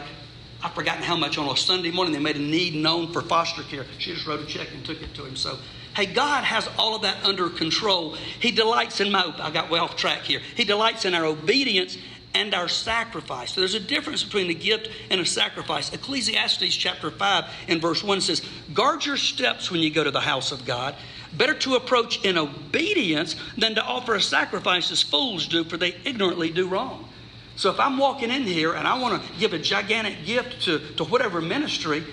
I've 0.62 0.74
forgotten 0.74 1.04
how 1.04 1.16
much 1.16 1.38
on 1.38 1.50
a 1.50 1.56
Sunday 1.56 1.92
morning. 1.92 2.14
They 2.14 2.20
made 2.20 2.36
a 2.36 2.40
need 2.40 2.76
known 2.76 3.14
for 3.14 3.22
foster 3.22 3.64
care. 3.64 3.86
She 3.98 4.14
just 4.14 4.28
wrote 4.28 4.42
a 4.42 4.46
check 4.46 4.70
and 4.74 4.86
took 4.86 5.02
it 5.02 5.14
to 5.16 5.26
him. 5.26 5.36
So, 5.36 5.58
hey, 6.00 6.14
God 6.14 6.44
has 6.44 6.70
all 6.78 6.96
of 6.96 7.02
that 7.02 7.24
under 7.24 7.50
control. 7.50 8.16
He 8.40 8.52
delights 8.52 9.02
in 9.02 9.12
my, 9.12 9.34
I 9.38 9.52
got 9.52 9.70
way 9.70 9.80
off 9.80 9.96
track 9.96 10.22
here. 10.22 10.42
He 10.56 10.64
delights 10.64 11.06
in 11.06 11.14
our 11.14 11.26
obedience 11.26 11.98
and 12.34 12.54
our 12.54 12.68
sacrifice. 12.68 13.54
So 13.54 13.62
there's 13.62 13.74
a 13.74 13.80
difference 13.80 14.24
between 14.24 14.50
a 14.50 14.54
gift 14.54 14.90
and 15.10 15.20
a 15.20 15.26
sacrifice. 15.26 15.92
Ecclesiastes 15.92 16.76
chapter 16.76 17.12
5 17.12 17.46
and 17.68 17.82
verse 17.82 18.04
1 18.04 18.22
says, 18.22 18.42
Guard 18.74 19.06
your 19.06 19.18
steps 19.18 19.72
when 19.72 19.82
you 19.82 19.90
go 19.90 20.04
to 20.04 20.12
the 20.12 20.22
house 20.22 20.52
of 20.52 20.66
God. 20.66 20.96
Better 21.36 21.54
to 21.56 21.76
approach 21.76 22.24
in 22.24 22.38
obedience 22.38 23.36
than 23.58 23.76
to 23.76 23.84
offer 23.84 24.16
a 24.16 24.22
sacrifice 24.22 24.92
as 24.92 25.02
fools 25.02 25.48
do, 25.48 25.64
for 25.64 25.78
they 25.78 25.96
ignorantly 26.06 26.50
do 26.50 26.68
wrong. 26.68 27.08
So 27.56 27.70
if 27.72 27.80
I'm 27.80 27.98
walking 27.98 28.32
in 28.32 28.44
here 28.44 28.74
and 28.74 28.88
I 28.88 28.98
want 29.00 29.22
to 29.22 29.40
give 29.40 29.54
a 29.54 29.60
gigantic 29.60 30.24
gift 30.26 30.62
to, 30.64 30.80
to 30.96 31.04
whatever 31.04 31.42
ministry, 31.42 32.06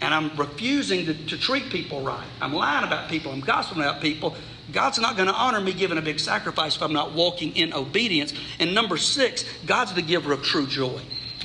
and 0.00 0.14
I'm 0.14 0.34
refusing 0.36 1.06
to, 1.06 1.14
to 1.26 1.38
treat 1.38 1.70
people 1.70 2.02
right, 2.02 2.26
I'm 2.40 2.54
lying 2.54 2.86
about 2.86 3.08
people, 3.08 3.32
I'm 3.32 3.40
gossiping 3.40 3.82
about 3.82 4.00
people, 4.00 4.34
God's 4.72 4.98
not 4.98 5.16
going 5.16 5.28
to 5.28 5.34
honor 5.34 5.60
me 5.60 5.72
giving 5.72 5.98
a 5.98 6.02
big 6.02 6.20
sacrifice 6.20 6.76
if 6.76 6.82
I'm 6.82 6.92
not 6.92 7.12
walking 7.12 7.56
in 7.56 7.72
obedience. 7.72 8.32
And 8.58 8.74
number 8.74 8.96
six, 8.96 9.44
God's 9.66 9.94
the 9.94 10.02
giver 10.02 10.32
of 10.32 10.42
true 10.42 10.66
joy. 10.66 11.00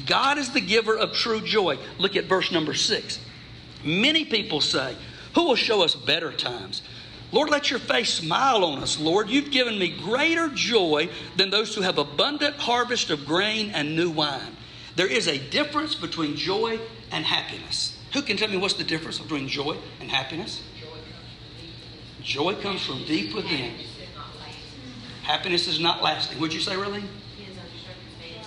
God 0.06 0.38
is 0.38 0.52
the 0.52 0.62
giver 0.62 0.98
of 0.98 1.14
true 1.14 1.42
joy. 1.42 1.78
Look 1.98 2.16
at 2.16 2.26
verse 2.26 2.52
number 2.52 2.74
six. 2.74 3.20
Many 3.84 4.26
people 4.26 4.62
say, 4.62 4.96
Who 5.34 5.46
will 5.46 5.56
show 5.56 5.84
us 5.84 5.96
better 5.96 6.32
times? 6.32 6.82
Lord, 7.32 7.50
let 7.50 7.70
your 7.70 7.80
face 7.80 8.14
smile 8.14 8.64
on 8.64 8.82
us, 8.82 9.00
Lord. 9.00 9.30
You've 9.30 9.52
given 9.52 9.78
me 9.80 9.98
greater 9.98 10.50
joy 10.50 11.10
than 11.36 11.50
those 11.50 11.76
who 11.76 11.82
have 11.82 11.98
abundant 11.98 12.56
harvest 12.56 13.10
of 13.10 13.26
grain 13.26 13.72
and 13.72 13.96
new 13.96 14.10
wine. 14.10 14.56
There 14.96 15.08
is 15.08 15.28
a 15.28 15.38
difference 15.38 15.96
between 15.96 16.36
joy 16.36 16.80
and 17.12 17.26
happiness. 17.26 17.95
Who 18.16 18.22
can 18.22 18.38
tell 18.38 18.48
me 18.48 18.56
what's 18.56 18.76
the 18.76 18.86
difference 18.86 19.20
between 19.20 19.50
joy 19.50 19.76
and 20.00 20.10
happiness? 20.10 20.64
Joy 22.22 22.56
comes 22.56 22.82
from 22.82 23.04
deep 23.04 23.36
within. 23.36 23.74
Happiness 25.24 25.68
is 25.68 25.82
not 25.82 26.02
lasting. 26.02 26.40
Would 26.40 26.54
you 26.54 26.62
say, 26.62 26.78
really? 26.78 27.04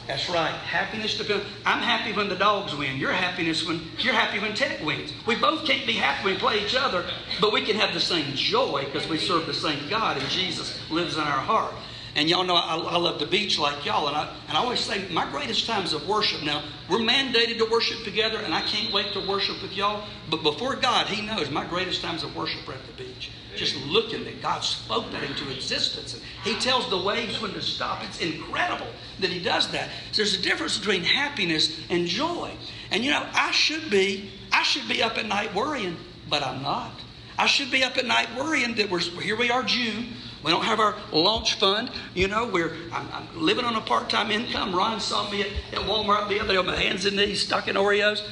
That's 0.07 0.27
right. 0.31 0.55
Happiness 0.55 1.19
depends. 1.19 1.45
I'm 1.67 1.83
happy 1.83 2.15
when 2.15 2.31
the 2.31 2.35
dogs 2.35 2.75
win. 2.75 2.97
You're 2.97 3.13
happiness 3.13 3.67
when 3.67 3.83
you're 3.99 4.15
happy 4.15 4.39
when 4.39 4.55
Tech 4.55 4.83
wins. 4.83 5.13
We 5.27 5.37
both 5.37 5.67
can't 5.67 5.87
be 5.87 5.93
happy 5.93 6.25
when 6.25 6.35
we 6.37 6.41
play 6.41 6.65
each 6.65 6.75
other, 6.75 7.05
but 7.39 7.53
we 7.53 7.61
can 7.61 7.77
have 7.77 7.93
the 7.93 8.01
same 8.01 8.35
joy 8.35 8.87
because 8.87 9.07
we 9.07 9.19
serve 9.19 9.45
the 9.45 9.53
same 9.53 9.87
God 9.91 10.17
and 10.17 10.27
Jesus 10.31 10.81
lives 10.91 11.19
in 11.19 11.25
our 11.25 11.41
heart. 11.41 11.75
And 12.15 12.29
y'all 12.29 12.45
know 12.45 12.57
I, 12.57 12.77
I, 12.77 12.97
love 12.97 13.21
the 13.21 13.27
beach 13.27 13.59
like 13.59 13.85
y'all, 13.85 14.09
and 14.09 14.17
I, 14.17 14.35
and 14.49 14.57
I 14.57 14.61
always 14.61 14.81
say 14.81 15.09
my 15.11 15.31
greatest 15.31 15.67
times 15.67 15.93
of 15.93 16.09
worship. 16.09 16.43
Now 16.43 16.65
we're 16.89 16.99
mandated 16.99 17.59
to 17.59 17.69
worship 17.71 18.03
together, 18.05 18.39
and 18.39 18.55
I 18.55 18.63
can't 18.63 18.93
wait 18.93 19.13
to 19.13 19.21
worship 19.27 19.63
with 19.63 19.73
y'all. 19.73 20.07
But 20.31 20.43
before 20.43 20.77
God, 20.77 21.07
He 21.07 21.25
knows 21.25 21.51
my 21.51 21.65
greatest 21.67 22.03
times 22.03 22.25
of 22.25 22.35
worship 22.35 22.69
are 22.69 22.73
at 22.73 22.87
the 22.87 23.05
beach 23.05 23.31
just 23.59 23.77
looking 23.87 24.25
that 24.25 24.41
God 24.41 24.61
spoke 24.61 25.11
that 25.11 25.23
into 25.25 25.51
existence. 25.51 26.15
And 26.15 26.23
He 26.45 26.55
tells 26.61 26.89
the 26.89 26.99
waves 26.99 27.41
when 27.43 27.53
to 27.53 27.61
stop. 27.61 28.05
It's 28.05 28.21
incredible 28.21 28.87
that 29.21 29.31
He 29.31 29.43
does 29.43 29.71
that. 29.73 29.89
So 30.13 30.23
there's 30.23 30.39
a 30.39 30.43
difference 30.43 30.79
between 30.79 31.03
happiness 31.03 31.79
and 31.91 32.07
joy. 32.07 32.53
And 32.91 33.05
you 33.05 33.11
know, 33.11 33.27
I 33.35 33.51
should 33.51 33.91
be, 33.91 34.31
I 34.53 34.63
should 34.63 34.89
be 34.89 35.03
up 35.03 35.19
at 35.19 35.27
night 35.27 35.55
worrying, 35.55 35.97
but 36.31 36.43
I'm 36.43 36.63
not. 36.63 36.93
I 37.37 37.47
should 37.47 37.71
be 37.71 37.85
up 37.85 37.97
at 37.97 38.07
night 38.07 38.29
worrying 38.37 38.75
that 38.77 38.91
we're 38.91 39.01
here. 39.01 39.37
We 39.37 39.51
are 39.51 39.63
June. 39.63 40.09
We 40.45 40.51
don't 40.51 40.65
have 40.65 40.81
our 40.81 40.95
launch 41.13 41.55
fund. 41.55 41.91
You 42.15 42.29
know, 42.29 42.47
we're 42.47 42.73
I'm, 42.93 43.09
I'm 43.13 43.29
living 43.35 43.65
on 43.65 43.75
a 43.75 43.81
part-time 43.81 44.31
income. 44.31 44.75
Ron 44.75 45.01
saw 45.01 45.29
me 45.31 45.43
at, 45.43 45.49
at 45.73 45.81
Walmart 45.81 46.29
the 46.29 46.41
other 46.41 46.53
day 46.53 46.57
on 46.57 46.67
my 46.67 46.77
hands 46.77 47.05
and 47.07 47.17
knees, 47.17 47.45
stuck 47.45 47.69
in 47.69 47.77
Oreos. 47.77 48.23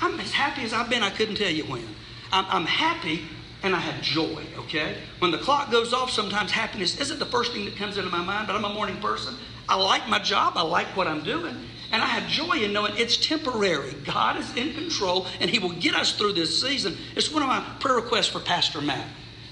I'm 0.00 0.18
as 0.18 0.32
happy 0.32 0.62
as 0.62 0.72
I've 0.72 0.88
been. 0.88 1.02
I 1.02 1.10
couldn't 1.10 1.36
tell 1.36 1.50
you 1.50 1.64
when. 1.64 1.86
I'm, 2.32 2.46
I'm 2.48 2.66
happy 2.66 3.22
and 3.62 3.74
I 3.74 3.78
have 3.78 4.02
joy, 4.02 4.44
okay? 4.56 4.96
When 5.18 5.30
the 5.30 5.38
clock 5.38 5.70
goes 5.70 5.92
off, 5.92 6.10
sometimes 6.10 6.50
happiness 6.50 6.98
isn't 6.98 7.18
the 7.18 7.26
first 7.26 7.52
thing 7.52 7.64
that 7.66 7.76
comes 7.76 7.98
into 7.98 8.10
my 8.10 8.22
mind, 8.22 8.46
but 8.46 8.56
I'm 8.56 8.64
a 8.64 8.72
morning 8.72 8.96
person. 9.00 9.34
I 9.68 9.76
like 9.76 10.08
my 10.08 10.18
job, 10.18 10.54
I 10.56 10.62
like 10.62 10.96
what 10.96 11.06
I'm 11.06 11.22
doing, 11.22 11.54
and 11.92 12.02
I 12.02 12.06
have 12.06 12.28
joy 12.28 12.62
in 12.62 12.72
knowing 12.72 12.94
it's 12.96 13.16
temporary. 13.16 13.92
God 14.04 14.38
is 14.38 14.56
in 14.56 14.72
control, 14.72 15.26
and 15.40 15.50
He 15.50 15.58
will 15.58 15.74
get 15.74 15.94
us 15.94 16.12
through 16.12 16.32
this 16.32 16.60
season. 16.60 16.96
It's 17.14 17.30
one 17.30 17.42
of 17.42 17.48
my 17.48 17.60
prayer 17.80 17.96
requests 17.96 18.28
for 18.28 18.40
Pastor 18.40 18.80
Matt. 18.80 19.06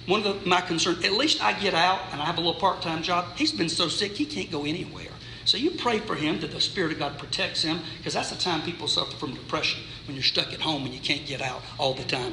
One 0.08 0.24
of 0.24 0.42
the, 0.42 0.48
my 0.48 0.62
concerns, 0.62 1.04
at 1.04 1.12
least 1.12 1.44
I 1.44 1.52
get 1.52 1.74
out 1.74 2.00
and 2.12 2.20
I 2.20 2.24
have 2.24 2.38
a 2.38 2.40
little 2.40 2.58
part 2.58 2.80
time 2.80 3.02
job. 3.02 3.36
He's 3.36 3.52
been 3.52 3.68
so 3.68 3.88
sick, 3.88 4.12
he 4.12 4.24
can't 4.24 4.50
go 4.50 4.64
anywhere. 4.64 5.12
So 5.44 5.58
you 5.58 5.70
pray 5.72 5.98
for 5.98 6.14
him 6.14 6.40
that 6.40 6.50
the 6.50 6.60
Spirit 6.62 6.92
of 6.92 6.98
God 6.98 7.18
protects 7.18 7.62
him, 7.62 7.80
because 7.98 8.14
that's 8.14 8.30
the 8.30 8.36
time 8.36 8.62
people 8.62 8.88
suffer 8.88 9.14
from 9.16 9.34
depression 9.34 9.82
when 10.06 10.14
you're 10.16 10.22
stuck 10.22 10.52
at 10.54 10.60
home 10.60 10.84
and 10.86 10.94
you 10.94 11.00
can't 11.00 11.26
get 11.26 11.42
out 11.42 11.62
all 11.78 11.92
the 11.92 12.04
time. 12.04 12.32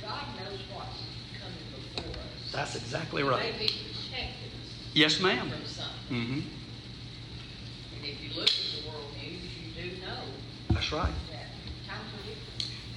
God 0.00 0.24
knows 0.36 0.58
what's 0.72 0.98
coming 1.40 1.58
before 1.94 2.10
us. 2.10 2.52
That's 2.52 2.74
exactly 2.74 3.22
right. 3.22 3.54
Yes, 4.94 5.20
ma'am. 5.20 5.48
Mm-hmm. 6.10 6.32
And 6.34 6.44
if 8.02 8.22
you 8.22 8.30
look 8.38 8.48
at 8.48 8.82
the 8.82 8.90
world 8.90 9.06
news, 9.22 9.40
you 9.56 9.82
do 9.82 10.00
know. 10.02 10.18
That's 10.70 10.92
right. 10.92 11.12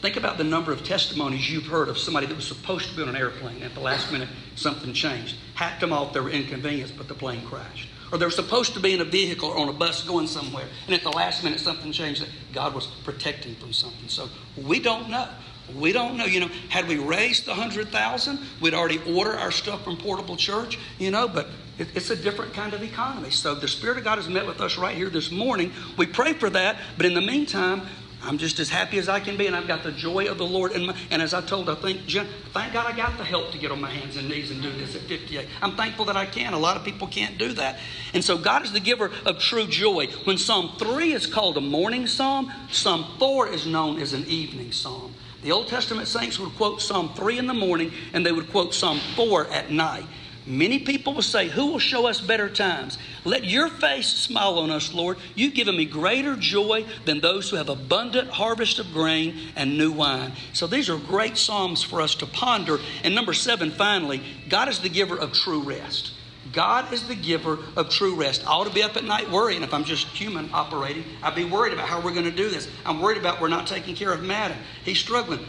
Think 0.06 0.18
about 0.18 0.38
the 0.38 0.44
number 0.44 0.72
of 0.72 0.84
testimonies 0.84 1.50
you've 1.50 1.66
heard 1.66 1.90
of 1.90 1.98
somebody 1.98 2.28
that 2.28 2.36
was 2.36 2.48
supposed 2.48 2.92
to 2.92 2.96
be 2.96 3.02
on 3.02 3.10
an 3.10 3.16
airplane 3.16 3.56
and 3.56 3.64
at 3.64 3.74
the 3.74 3.80
last 3.80 4.12
minute 4.12 4.30
something 4.54 4.94
changed. 4.94 5.36
Hacked 5.56 5.82
them 5.82 5.92
off, 5.92 6.14
they 6.14 6.20
were 6.20 6.30
inconvenienced, 6.30 6.96
but 6.96 7.08
the 7.08 7.16
plane 7.16 7.44
crashed. 7.48 7.90
Or 8.12 8.20
they 8.20 8.26
were 8.26 8.30
supposed 8.30 8.76
to 8.76 8.80
be 8.80 8.94
in 8.94 9.02
a 9.02 9.04
vehicle 9.04 9.50
or 9.50 9.58
on 9.58 9.68
a 9.68 9.74
bus 9.74 10.04
going 10.04 10.28
somewhere, 10.28 10.68
and 10.86 10.94
at 10.94 11.02
the 11.02 11.10
last 11.10 11.44
minute 11.44 11.60
something 11.60 11.92
changed 11.92 12.24
God 12.54 12.76
was 12.76 12.86
protecting 13.04 13.56
from 13.56 13.74
something. 13.74 14.08
So 14.08 14.30
we 14.56 14.80
don't 14.80 15.10
know. 15.10 15.28
We 15.76 15.92
don't 15.92 16.18
know. 16.18 16.26
You 16.26 16.42
know, 16.42 16.50
had 16.70 16.88
we 16.88 17.00
raised 17.00 17.48
the 17.48 17.56
hundred 17.56 17.90
thousand, 17.90 18.38
we'd 18.62 18.76
already 18.76 19.00
order 19.12 19.34
our 19.34 19.50
stuff 19.50 19.84
from 19.84 19.98
Portable 19.98 20.36
Church. 20.36 20.78
You 21.00 21.10
know, 21.10 21.28
but 21.28 21.48
it, 21.80 21.88
it's 21.96 22.12
a 22.12 22.16
different 22.16 22.54
kind 22.54 22.76
of 22.76 22.84
economy. 22.84 23.32
So 23.32 23.56
the 23.56 23.68
Spirit 23.68 23.98
of 23.98 24.04
God 24.04 24.20
has 24.20 24.30
met 24.30 24.46
with 24.46 24.62
us 24.62 24.78
right 24.78 24.96
here 24.96 25.10
this 25.10 25.32
morning. 25.32 25.74
We 25.98 26.06
pray 26.06 26.34
for 26.34 26.52
that, 26.52 26.78
but 26.96 27.08
in 27.08 27.16
the 27.16 27.22
meantime, 27.22 27.82
I'm 28.26 28.38
just 28.38 28.60
as 28.60 28.70
happy 28.70 28.98
as 28.98 29.08
I 29.08 29.20
can 29.20 29.38
be, 29.38 29.48
and 29.48 29.56
I've 29.56 29.68
got 29.68 29.84
the 29.84 29.92
joy 29.92 30.26
of 30.26 30.38
the 30.38 30.46
Lord. 30.46 30.72
And, 30.72 30.88
my, 30.88 30.96
and 31.12 31.22
as 31.22 31.34
I 31.34 31.42
told, 31.42 31.70
I 31.70 31.76
think, 31.76 32.02
thank 32.10 32.74
God 32.74 32.92
I 32.92 32.96
got 32.96 33.18
the 33.18 33.24
help 33.24 33.52
to 33.52 33.58
get 33.58 33.72
on 33.72 33.80
my 33.80 33.90
hands 33.90 34.18
and 34.18 34.28
knees 34.28 34.52
and 34.52 34.62
do 34.62 34.72
this 34.72 34.96
at 34.96 35.02
58. 35.04 35.48
I'm 35.62 35.76
thankful 35.76 36.06
that 36.06 36.18
I 36.18 36.26
can. 36.26 36.54
A 36.54 36.60
lot 36.60 36.76
of 36.76 36.84
people 36.84 37.08
can't 37.08 37.38
do 37.38 37.54
that. 37.54 37.80
And 38.14 38.24
so 38.24 38.38
God 38.38 38.64
is 38.64 38.72
the 38.72 38.80
giver 38.80 39.12
of 39.26 39.40
true 39.40 39.68
joy. 39.68 40.08
When 40.24 40.38
Psalm 40.38 40.74
3 40.78 41.14
is 41.14 41.28
called 41.28 41.58
a 41.58 41.62
morning 41.62 42.08
psalm, 42.08 42.52
Psalm 42.72 43.06
4 43.20 43.50
is 43.50 43.68
known 43.68 44.02
as 44.02 44.14
an 44.14 44.26
evening 44.26 44.72
psalm. 44.72 45.14
The 45.44 45.52
Old 45.52 45.68
Testament 45.68 46.08
saints 46.08 46.40
would 46.40 46.56
quote 46.56 46.82
Psalm 46.82 47.14
3 47.14 47.38
in 47.38 47.46
the 47.46 47.54
morning, 47.54 47.92
and 48.14 48.26
they 48.26 48.32
would 48.32 48.50
quote 48.50 48.74
Psalm 48.74 49.00
4 49.16 49.48
at 49.52 49.70
night. 49.70 50.06
Many 50.48 50.80
people 50.80 51.16
will 51.16 51.24
say, 51.24 51.48
Who 51.50 51.68
will 51.68 51.80
show 51.80 52.06
us 52.06 52.22
better 52.22 52.50
times? 52.50 53.00
Let 53.24 53.46
your 53.46 53.68
face 53.68 54.08
smile 54.08 54.60
on 54.60 54.70
us, 54.70 54.94
Lord. 54.94 55.18
You've 55.34 55.56
given 55.56 55.76
me 55.76 55.86
greater 55.86 56.36
joy 56.36 56.86
than 57.06 57.20
those 57.20 57.50
who 57.50 57.56
have 57.56 57.70
abundant 57.70 58.30
harvest 58.30 58.78
of 58.78 58.94
grain 58.94 59.36
and 59.56 59.76
new 59.78 59.92
wine. 59.92 60.34
So 60.54 60.68
these 60.68 60.88
are 60.90 60.98
great 60.98 61.38
Psalms 61.38 61.82
for 61.82 62.00
us 62.00 62.14
to 62.16 62.28
ponder. 62.28 62.78
And 63.04 63.16
number 63.16 63.34
seven, 63.34 63.72
finally, 63.72 64.22
God 64.48 64.70
is 64.70 64.80
the 64.80 64.90
giver 64.90 65.18
of 65.18 65.34
true 65.34 65.62
rest. 65.62 66.12
God 66.54 66.94
is 66.94 67.08
the 67.08 67.16
giver 67.16 67.58
of 67.76 67.90
true 67.90 68.16
rest. 68.16 68.48
I 68.48 68.52
ought 68.52 68.68
to 68.68 68.74
be 68.74 68.84
up 68.84 68.96
at 68.96 69.04
night 69.04 69.32
worrying 69.32 69.64
if 69.64 69.74
I'm 69.74 69.84
just 69.84 70.08
human 70.08 70.50
operating. 70.54 71.04
I'd 71.24 71.34
be 71.34 71.44
worried 71.44 71.74
about 71.74 71.88
how 71.88 72.00
we're 72.00 72.14
going 72.14 72.26
to 72.26 72.32
do 72.32 72.50
this. 72.50 72.70
I'm 72.86 73.02
worried 73.02 73.18
about 73.18 73.42
we're 73.42 73.48
not 73.48 73.66
taking 73.66 73.96
care 73.96 74.14
of 74.14 74.22
Madden. 74.22 74.58
He's 74.84 75.00
struggling. 75.00 75.44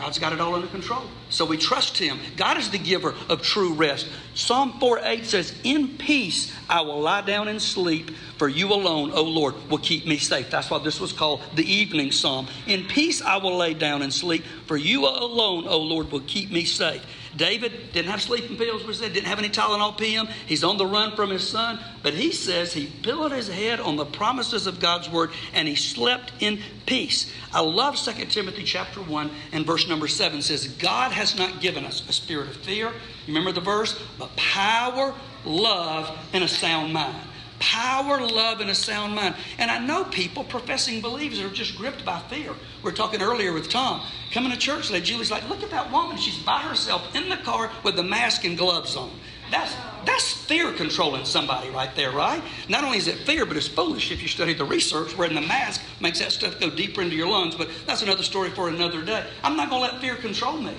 God's 0.00 0.18
got 0.18 0.32
it 0.32 0.40
all 0.40 0.54
under 0.54 0.66
control. 0.66 1.02
So 1.28 1.44
we 1.44 1.58
trust 1.58 1.98
Him. 1.98 2.18
God 2.38 2.56
is 2.56 2.70
the 2.70 2.78
giver 2.78 3.14
of 3.28 3.42
true 3.42 3.74
rest. 3.74 4.08
Psalm 4.34 4.80
4 4.80 5.00
8 5.02 5.26
says, 5.26 5.54
In 5.62 5.98
peace 5.98 6.56
I 6.70 6.80
will 6.80 7.00
lie 7.00 7.20
down 7.20 7.48
and 7.48 7.60
sleep, 7.60 8.10
for 8.38 8.48
you 8.48 8.72
alone, 8.72 9.10
O 9.12 9.22
Lord, 9.22 9.54
will 9.68 9.76
keep 9.76 10.06
me 10.06 10.16
safe. 10.16 10.50
That's 10.50 10.70
why 10.70 10.78
this 10.78 11.00
was 11.00 11.12
called 11.12 11.42
the 11.54 11.70
evening 11.70 12.12
psalm. 12.12 12.46
In 12.66 12.86
peace 12.86 13.20
I 13.20 13.36
will 13.36 13.58
lay 13.58 13.74
down 13.74 14.00
and 14.00 14.10
sleep, 14.12 14.42
for 14.64 14.78
you 14.78 15.06
alone, 15.06 15.68
O 15.68 15.78
Lord, 15.80 16.10
will 16.10 16.20
keep 16.20 16.50
me 16.50 16.64
safe. 16.64 17.04
David 17.36 17.92
didn't 17.92 18.10
have 18.10 18.20
sleeping 18.20 18.56
pills, 18.56 18.84
we 18.84 18.92
said, 18.92 19.12
didn't 19.12 19.26
have 19.26 19.38
any 19.38 19.48
Tylenol 19.48 19.96
PM. 19.96 20.26
He's 20.46 20.64
on 20.64 20.76
the 20.76 20.86
run 20.86 21.14
from 21.14 21.30
his 21.30 21.46
son. 21.46 21.78
But 22.02 22.14
he 22.14 22.32
says 22.32 22.72
he 22.72 22.86
pillowed 22.86 23.32
his 23.32 23.48
head 23.48 23.80
on 23.80 23.96
the 23.96 24.04
promises 24.04 24.66
of 24.66 24.80
God's 24.80 25.08
word 25.08 25.30
and 25.52 25.68
he 25.68 25.76
slept 25.76 26.32
in 26.40 26.60
peace. 26.86 27.32
I 27.52 27.60
love 27.60 27.96
2 27.96 28.26
Timothy 28.26 28.64
chapter 28.64 29.00
1 29.00 29.30
and 29.52 29.66
verse 29.66 29.88
number 29.88 30.08
7 30.08 30.42
says, 30.42 30.66
God 30.66 31.12
has 31.12 31.36
not 31.36 31.60
given 31.60 31.84
us 31.84 32.08
a 32.08 32.12
spirit 32.12 32.48
of 32.48 32.56
fear. 32.56 32.92
Remember 33.26 33.52
the 33.52 33.60
verse? 33.60 34.00
But 34.18 34.34
power, 34.36 35.14
love, 35.44 36.16
and 36.32 36.44
a 36.44 36.48
sound 36.48 36.92
mind 36.92 37.16
power, 37.60 38.20
love, 38.20 38.60
and 38.60 38.70
a 38.70 38.74
sound 38.74 39.14
mind. 39.14 39.36
And 39.58 39.70
I 39.70 39.78
know 39.78 40.04
people, 40.04 40.42
professing 40.42 41.00
believers, 41.00 41.40
are 41.40 41.50
just 41.50 41.76
gripped 41.76 42.04
by 42.04 42.18
fear. 42.20 42.52
We 42.82 42.90
are 42.90 42.94
talking 42.94 43.22
earlier 43.22 43.52
with 43.52 43.68
Tom. 43.68 44.02
Coming 44.32 44.50
to 44.50 44.58
church 44.58 44.88
today, 44.88 45.00
Julie's 45.00 45.30
like, 45.30 45.48
look 45.48 45.62
at 45.62 45.70
that 45.70 45.92
woman. 45.92 46.16
She's 46.16 46.42
by 46.42 46.60
herself 46.60 47.14
in 47.14 47.28
the 47.28 47.36
car 47.36 47.70
with 47.84 47.96
the 47.96 48.02
mask 48.02 48.44
and 48.44 48.58
gloves 48.58 48.96
on. 48.96 49.10
That's, 49.50 49.74
that's 50.06 50.32
fear 50.32 50.72
controlling 50.72 51.24
somebody 51.24 51.70
right 51.70 51.94
there, 51.96 52.12
right? 52.12 52.42
Not 52.68 52.84
only 52.84 52.98
is 52.98 53.08
it 53.08 53.18
fear, 53.18 53.44
but 53.44 53.56
it's 53.56 53.68
foolish 53.68 54.12
if 54.12 54.22
you 54.22 54.28
study 54.28 54.54
the 54.54 54.64
research 54.64 55.16
wherein 55.16 55.34
the 55.34 55.40
mask 55.40 55.82
makes 56.00 56.20
that 56.20 56.32
stuff 56.32 56.58
go 56.60 56.70
deeper 56.70 57.02
into 57.02 57.16
your 57.16 57.28
lungs. 57.28 57.56
But 57.56 57.68
that's 57.86 58.02
another 58.02 58.22
story 58.22 58.50
for 58.50 58.68
another 58.68 59.04
day. 59.04 59.26
I'm 59.42 59.56
not 59.56 59.70
going 59.70 59.82
to 59.82 59.92
let 59.92 60.00
fear 60.00 60.16
control 60.16 60.56
me. 60.56 60.74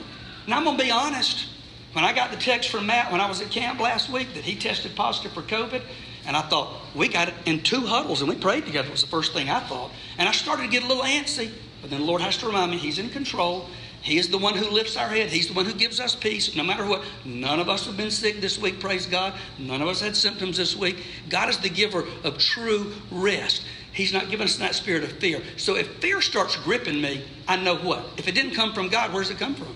And 0.46 0.54
I'm 0.54 0.64
going 0.64 0.78
to 0.78 0.84
be 0.84 0.92
honest. 0.92 1.48
When 1.94 2.06
I 2.06 2.14
got 2.14 2.32
the 2.32 2.38
text 2.38 2.70
from 2.70 2.86
Matt 2.86 3.12
when 3.12 3.20
I 3.20 3.28
was 3.28 3.42
at 3.42 3.52
camp 3.52 3.82
last 3.82 4.10
week 4.10 4.34
that 4.36 4.46
he 4.46 4.56
tested 4.56 4.96
positive 4.96 5.34
for 5.34 5.42
COVID, 5.42 5.82
and 6.26 6.38
I 6.38 6.42
thought, 6.42 6.82
we 6.96 7.08
got 7.08 7.30
it 7.30 7.34
in 7.46 7.62
two 7.62 7.82
huddles 7.82 8.22
and 8.22 8.30
we 8.30 8.36
prayed 8.36 8.66
together, 8.66 8.90
was 8.92 9.02
the 9.02 9.08
first 9.08 9.34
thing 9.34 9.50
I 9.50 9.60
thought. 9.60 9.92
And 10.18 10.30
I 10.30 10.32
started 10.32 10.64
to 10.64 10.70
get 10.70 10.84
a 10.84 10.88
little 10.88 11.04
antsy. 11.04 11.52
But 11.82 11.90
then 11.90 12.02
the 12.02 12.06
Lord 12.06 12.22
has 12.22 12.38
to 12.38 12.46
remind 12.46 12.72
me 12.72 12.78
He's 12.78 13.00
in 13.00 13.10
control. 13.10 13.68
He 14.02 14.18
is 14.18 14.30
the 14.30 14.38
one 14.38 14.56
who 14.56 14.68
lifts 14.70 14.98
our 14.98 15.08
head. 15.08 15.30
He's 15.30 15.48
the 15.48 15.54
one 15.54 15.66
who 15.66 15.74
gives 15.74 16.00
us 16.00 16.16
peace 16.16 16.56
no 16.56 16.64
matter 16.64 16.86
what. 16.86 17.04
None 17.24 17.60
of 17.60 17.70
us 17.70 17.86
have 17.86 17.98
been 17.98 18.10
sick 18.10 18.42
this 18.42 18.58
week, 18.58 18.80
praise 18.80 19.06
God. 19.06 19.34
None 19.60 19.82
of 19.82 19.88
us 19.88 20.02
had 20.02 20.16
symptoms 20.16 20.58
this 20.58 20.76
week. 20.76 21.04
God 21.30 21.50
is 21.50 21.58
the 21.60 21.70
giver 21.70 22.06
of 22.24 22.38
true 22.40 22.94
rest. 23.12 23.64
He's 23.94 24.14
not 24.14 24.30
giving 24.30 24.46
us 24.46 24.56
that 24.58 24.74
spirit 24.74 25.04
of 25.04 25.12
fear. 25.14 25.42
So 25.58 25.76
if 25.76 25.88
fear 25.98 26.22
starts 26.22 26.56
gripping 26.56 27.00
me, 27.00 27.26
I 27.48 27.58
know 27.58 27.76
what? 27.76 28.06
If 28.18 28.28
it 28.28 28.34
didn't 28.34 28.54
come 28.54 28.74
from 28.74 28.88
God, 28.88 29.14
where 29.14 29.22
does 29.22 29.32
it 29.32 29.38
come 29.38 29.54
from? 29.54 29.76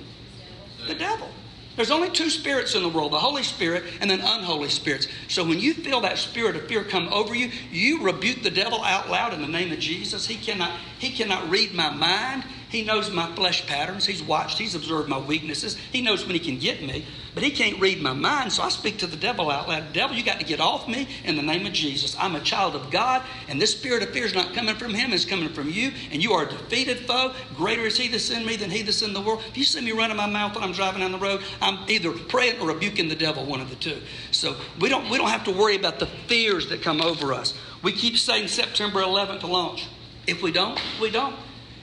The 0.87 0.95
devil. 0.95 1.29
There's 1.75 1.91
only 1.91 2.09
two 2.09 2.29
spirits 2.29 2.75
in 2.75 2.83
the 2.83 2.89
world 2.89 3.11
the 3.11 3.19
Holy 3.19 3.43
Spirit 3.43 3.83
and 4.01 4.09
then 4.09 4.21
unholy 4.21 4.69
spirits. 4.69 5.07
So 5.27 5.43
when 5.43 5.59
you 5.59 5.73
feel 5.73 6.01
that 6.01 6.17
spirit 6.17 6.55
of 6.55 6.67
fear 6.67 6.83
come 6.83 7.07
over 7.09 7.35
you, 7.35 7.51
you 7.71 8.01
rebuke 8.01 8.43
the 8.43 8.51
devil 8.51 8.81
out 8.83 9.09
loud 9.09 9.33
in 9.33 9.41
the 9.41 9.47
name 9.47 9.71
of 9.71 9.79
Jesus. 9.79 10.27
He 10.27 10.35
cannot, 10.35 10.71
he 10.99 11.09
cannot 11.11 11.49
read 11.49 11.73
my 11.73 11.89
mind. 11.89 12.43
He 12.75 12.83
knows 12.83 13.09
my 13.09 13.33
flesh 13.35 13.65
patterns. 13.65 14.05
He's 14.05 14.21
watched, 14.21 14.57
he's 14.57 14.75
observed 14.75 15.07
my 15.07 15.17
weaknesses. 15.17 15.77
He 15.93 16.01
knows 16.01 16.25
when 16.25 16.33
he 16.33 16.41
can 16.41 16.59
get 16.59 16.81
me, 16.81 17.05
but 17.33 17.41
he 17.41 17.49
can't 17.49 17.79
read 17.79 18.01
my 18.01 18.11
mind. 18.11 18.51
So 18.51 18.63
I 18.63 18.67
speak 18.67 18.97
to 18.97 19.07
the 19.07 19.15
devil 19.15 19.49
out 19.49 19.69
loud. 19.69 19.93
Devil, 19.93 20.17
you 20.17 20.23
got 20.23 20.41
to 20.41 20.45
get 20.45 20.59
off 20.59 20.85
me 20.85 21.07
in 21.23 21.37
the 21.37 21.41
name 21.41 21.65
of 21.65 21.71
Jesus. 21.71 22.17
I'm 22.19 22.35
a 22.35 22.41
child 22.41 22.75
of 22.75 22.91
God, 22.91 23.21
and 23.47 23.61
this 23.61 23.71
spirit 23.71 24.03
of 24.03 24.09
fear 24.09 24.25
is 24.25 24.35
not 24.35 24.53
coming 24.53 24.75
from 24.75 24.93
him, 24.93 25.13
it's 25.13 25.23
coming 25.23 25.47
from 25.47 25.69
you, 25.69 25.93
and 26.11 26.21
you 26.21 26.33
are 26.33 26.43
a 26.43 26.49
defeated 26.49 26.99
foe. 27.07 27.33
Greater 27.55 27.83
is 27.83 27.97
he 27.97 28.09
that's 28.09 28.29
in 28.29 28.45
me 28.45 28.57
than 28.57 28.69
he 28.69 28.81
that's 28.81 29.01
in 29.01 29.13
the 29.13 29.21
world. 29.21 29.41
If 29.47 29.57
you 29.57 29.63
see 29.63 29.79
me 29.79 29.93
running 29.93 30.17
my 30.17 30.27
mouth 30.27 30.53
when 30.53 30.61
I'm 30.65 30.73
driving 30.73 30.99
down 30.99 31.13
the 31.13 31.17
road, 31.17 31.43
I'm 31.61 31.89
either 31.89 32.11
praying 32.11 32.59
or 32.59 32.67
rebuking 32.67 33.07
the 33.07 33.15
devil, 33.15 33.45
one 33.45 33.61
of 33.61 33.69
the 33.69 33.77
two. 33.77 34.01
So 34.31 34.57
we 34.81 34.89
don't 34.89 35.09
we 35.09 35.17
don't 35.17 35.29
have 35.29 35.45
to 35.45 35.51
worry 35.51 35.77
about 35.77 35.99
the 35.99 36.07
fears 36.27 36.67
that 36.67 36.81
come 36.81 36.99
over 36.99 37.31
us. 37.31 37.53
We 37.83 37.93
keep 37.93 38.17
saying 38.17 38.49
September 38.49 38.99
11th 38.99 39.39
to 39.39 39.47
launch. 39.47 39.87
If 40.27 40.41
we 40.41 40.51
don't, 40.51 40.77
we 40.99 41.09
don't. 41.09 41.37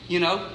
You 0.09 0.21
know, 0.21 0.47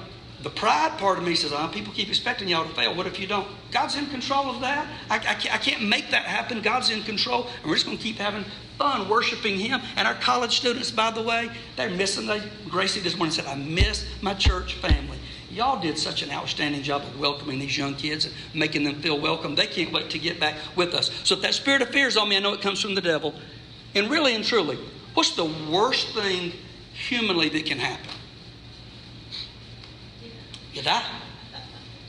the 0.42 0.50
pride 0.50 0.96
part 0.98 1.18
of 1.18 1.24
me 1.24 1.34
says, 1.34 1.52
oh, 1.52 1.68
people 1.72 1.92
keep 1.92 2.08
expecting 2.08 2.48
y'all 2.48 2.64
to 2.64 2.74
fail. 2.74 2.94
What 2.94 3.06
if 3.06 3.18
you 3.18 3.26
don't? 3.26 3.48
God's 3.72 3.96
in 3.96 4.06
control 4.06 4.48
of 4.48 4.60
that. 4.60 4.86
I, 5.10 5.16
I, 5.16 5.18
can't, 5.18 5.54
I 5.54 5.58
can't 5.58 5.82
make 5.82 6.10
that 6.10 6.22
happen. 6.22 6.62
God's 6.62 6.90
in 6.90 7.02
control. 7.02 7.48
And 7.62 7.66
we're 7.66 7.74
just 7.74 7.86
going 7.86 7.98
to 7.98 8.02
keep 8.02 8.16
having 8.16 8.44
fun 8.78 9.08
worshiping 9.08 9.58
Him. 9.58 9.80
And 9.96 10.06
our 10.06 10.14
college 10.14 10.56
students, 10.56 10.92
by 10.92 11.10
the 11.10 11.22
way, 11.22 11.50
they're 11.74 11.90
missing. 11.90 12.26
They, 12.26 12.40
Gracie 12.68 13.00
this 13.00 13.16
morning 13.16 13.32
said, 13.32 13.46
I 13.46 13.56
miss 13.56 14.06
my 14.22 14.34
church 14.34 14.74
family. 14.74 15.18
Y'all 15.50 15.80
did 15.80 15.98
such 15.98 16.22
an 16.22 16.30
outstanding 16.30 16.82
job 16.82 17.02
of 17.02 17.18
welcoming 17.18 17.58
these 17.58 17.76
young 17.76 17.96
kids 17.96 18.26
and 18.26 18.34
making 18.54 18.84
them 18.84 18.96
feel 19.02 19.18
welcome. 19.18 19.56
They 19.56 19.66
can't 19.66 19.92
wait 19.92 20.10
to 20.10 20.18
get 20.18 20.38
back 20.38 20.54
with 20.76 20.94
us. 20.94 21.10
So 21.24 21.34
if 21.34 21.42
that 21.42 21.54
spirit 21.54 21.82
of 21.82 21.88
fear 21.88 22.06
is 22.06 22.16
on 22.16 22.28
me, 22.28 22.36
I 22.36 22.40
know 22.40 22.52
it 22.52 22.60
comes 22.60 22.80
from 22.80 22.94
the 22.94 23.00
devil. 23.00 23.34
And 23.94 24.08
really 24.08 24.36
and 24.36 24.44
truly, 24.44 24.78
what's 25.14 25.34
the 25.34 25.46
worst 25.68 26.14
thing 26.14 26.52
humanly 26.92 27.48
that 27.48 27.66
can 27.66 27.78
happen? 27.78 28.17
You 30.78 30.84
die. 30.84 31.04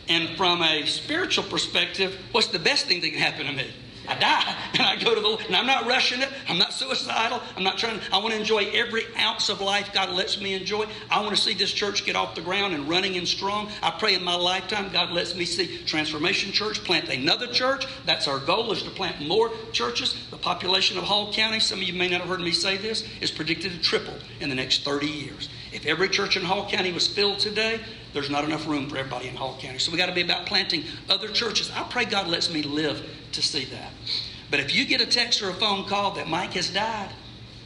And 0.08 0.30
from 0.38 0.64
a 0.64 0.86
spiritual 0.86 1.44
perspective, 1.44 2.18
what's 2.32 2.48
the 2.48 2.60
best 2.60 2.88
thing 2.88 3.02
that 3.02 3.10
can 3.10 3.20
happen 3.20 3.46
to 3.46 3.52
me? 3.52 3.72
I 4.08 4.18
die 4.18 4.56
and 4.74 4.82
I 4.82 4.96
go 4.96 5.14
to 5.14 5.22
the 5.22 5.28
Lord. 5.28 5.46
And 5.46 5.56
I'm 5.56 5.68
not 5.68 5.86
rushing 5.86 6.22
it. 6.22 6.30
I'm 6.48 6.58
not 6.58 6.74
suicidal. 6.74 7.42
I'm 7.56 7.64
not 7.64 7.78
trying. 7.78 8.00
I 8.12 8.18
want 8.18 8.34
to 8.34 8.40
enjoy 8.40 8.66
every 8.74 9.04
ounce 9.18 9.50
of 9.50 9.62
life 9.62 9.94
God 9.94 10.10
lets 10.10 10.42
me 10.42 10.56
enjoy. 10.56 10.88
I 11.12 11.22
want 11.22 11.36
to 11.36 11.42
see 11.42 11.54
this 11.54 11.72
church 11.72 12.06
get 12.06 12.16
off 12.16 12.34
the 12.34 12.42
ground 12.42 12.74
and 12.74 12.90
running 12.90 13.18
and 13.18 13.28
strong. 13.28 13.70
I 13.84 13.92
pray 13.92 14.16
in 14.16 14.24
my 14.24 14.36
lifetime 14.36 14.92
God 14.92 15.12
lets 15.12 15.36
me 15.36 15.46
see 15.46 15.84
Transformation 15.86 16.52
Church 16.52 16.84
plant 16.84 17.10
another 17.10 17.48
church. 17.48 17.86
That's 18.06 18.28
our 18.28 18.40
goal 18.40 18.72
is 18.72 18.82
to 18.84 18.90
plant 18.90 19.22
more 19.22 19.52
churches. 19.74 20.16
The 20.32 20.38
population 20.38 20.98
of 20.98 21.04
Hall 21.04 21.32
County, 21.32 21.60
some 21.60 21.80
of 21.80 21.84
you 21.84 21.94
may 21.94 22.10
not 22.10 22.22
have 22.22 22.30
heard 22.30 22.42
me 22.42 22.52
say 22.52 22.78
this, 22.78 23.08
is 23.22 23.30
predicted 23.30 23.72
to 23.74 23.80
triple 23.80 24.16
in 24.40 24.50
the 24.50 24.56
next 24.56 24.84
30 24.84 25.08
years. 25.08 25.50
If 25.72 25.86
every 25.86 26.10
church 26.10 26.36
in 26.36 26.44
Hall 26.44 26.68
County 26.68 26.92
was 26.92 27.08
filled 27.08 27.40
today, 27.40 27.80
there's 28.14 28.30
not 28.30 28.44
enough 28.44 28.68
room 28.68 28.90
for 28.90 28.98
everybody 28.98 29.28
in 29.28 29.36
Hall 29.36 29.58
County. 29.60 29.80
So 29.80 29.92
we 29.92 29.98
got 29.98 30.08
to 30.08 30.16
be 30.16 30.22
about 30.22 30.46
planting 30.46 30.84
other 31.10 31.28
churches. 31.28 31.72
I 31.76 31.84
pray 31.84 32.06
God 32.06 32.28
lets 32.28 32.52
me 32.52 32.64
live 32.64 33.04
to 33.34 33.42
see 33.42 33.66
that. 33.66 33.92
But 34.50 34.60
if 34.60 34.76
you 34.76 34.86
get 34.86 35.02
a 35.02 35.06
text 35.06 35.42
or 35.42 35.50
a 35.50 35.54
phone 35.54 35.86
call 35.86 36.12
that 36.16 36.28
Mike 36.28 36.54
has 36.54 36.70
died, 36.70 37.12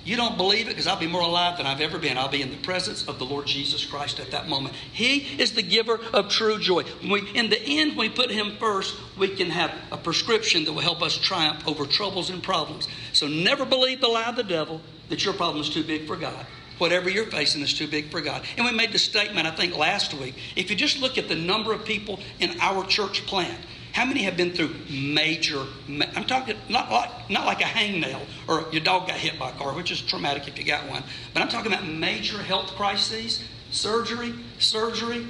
you 0.06 0.18
don't 0.18 0.36
believe 0.36 0.68
it 0.68 0.72
because 0.72 0.86
I'll 0.86 1.00
be 1.00 1.08
more 1.08 1.22
alive 1.22 1.58
than 1.58 1.66
I've 1.66 1.80
ever 1.80 1.98
been. 1.98 2.18
I'll 2.18 2.28
be 2.28 2.42
in 2.42 2.50
the 2.50 2.58
presence 2.58 3.08
of 3.08 3.20
the 3.20 3.26
Lord 3.26 3.48
Jesus 3.48 3.86
Christ 3.86 4.20
at 4.20 4.32
that 4.32 4.50
moment. 4.50 4.76
He 4.92 5.20
is 5.42 5.54
the 5.54 5.62
giver 5.62 5.98
of 6.12 6.28
true 6.28 6.60
joy. 6.60 6.84
We, 7.10 7.30
in 7.34 7.50
the 7.50 7.62
end, 7.62 7.96
we 7.96 8.10
put 8.10 8.30
Him 8.30 8.58
first, 8.60 8.98
we 9.18 9.30
can 9.30 9.50
have 9.50 9.74
a 9.94 9.98
prescription 9.98 10.66
that 10.66 10.74
will 10.74 10.82
help 10.82 11.02
us 11.02 11.18
triumph 11.18 11.66
over 11.66 11.86
troubles 11.86 12.30
and 12.30 12.44
problems. 12.44 12.90
So 13.14 13.28
never 13.28 13.64
believe 13.64 14.02
the 14.02 14.10
lie 14.10 14.28
of 14.28 14.36
the 14.36 14.44
devil 14.44 14.82
that 15.08 15.24
your 15.24 15.34
problem 15.34 15.62
is 15.62 15.70
too 15.70 15.86
big 15.86 16.06
for 16.06 16.18
God. 16.18 16.46
Whatever 16.78 17.10
you're 17.10 17.26
facing 17.26 17.62
is 17.62 17.74
too 17.74 17.88
big 17.88 18.10
for 18.10 18.22
God. 18.22 18.44
And 18.58 18.66
we 18.66 18.72
made 18.72 18.92
the 18.92 19.00
statement, 19.00 19.48
I 19.48 19.52
think, 19.52 19.78
last 19.78 20.14
week. 20.14 20.36
If 20.56 20.70
you 20.70 20.76
just 20.76 21.00
look 21.00 21.18
at 21.18 21.28
the 21.28 21.36
number 21.36 21.74
of 21.74 21.86
people 21.86 22.20
in 22.40 22.60
our 22.60 22.86
church 22.86 23.26
plant, 23.26 23.58
how 23.94 24.06
many 24.06 24.24
have 24.24 24.36
been 24.36 24.52
through 24.52 24.76
major? 24.90 25.64
I'm 25.88 26.26
talking 26.26 26.58
not 26.68 26.92
like 26.92 27.30
not 27.30 27.46
like 27.46 27.62
a 27.62 27.66
hangnail 27.66 28.22
or 28.48 28.66
your 28.72 28.82
dog 28.82 29.08
got 29.08 29.18
hit 29.18 29.38
by 29.38 29.52
a 29.52 29.54
car, 29.54 29.74
which 29.74 29.92
is 29.92 30.02
traumatic 30.02 30.48
if 30.48 30.58
you 30.58 30.66
got 30.66 30.90
one. 30.90 31.04
But 31.34 31.44
I'm 31.44 31.48
talking 31.48 31.72
about 31.72 31.88
major 31.88 32.40
health 32.40 32.72
crises, 32.76 33.44
surgery, 33.70 34.34
surgery, 34.58 35.28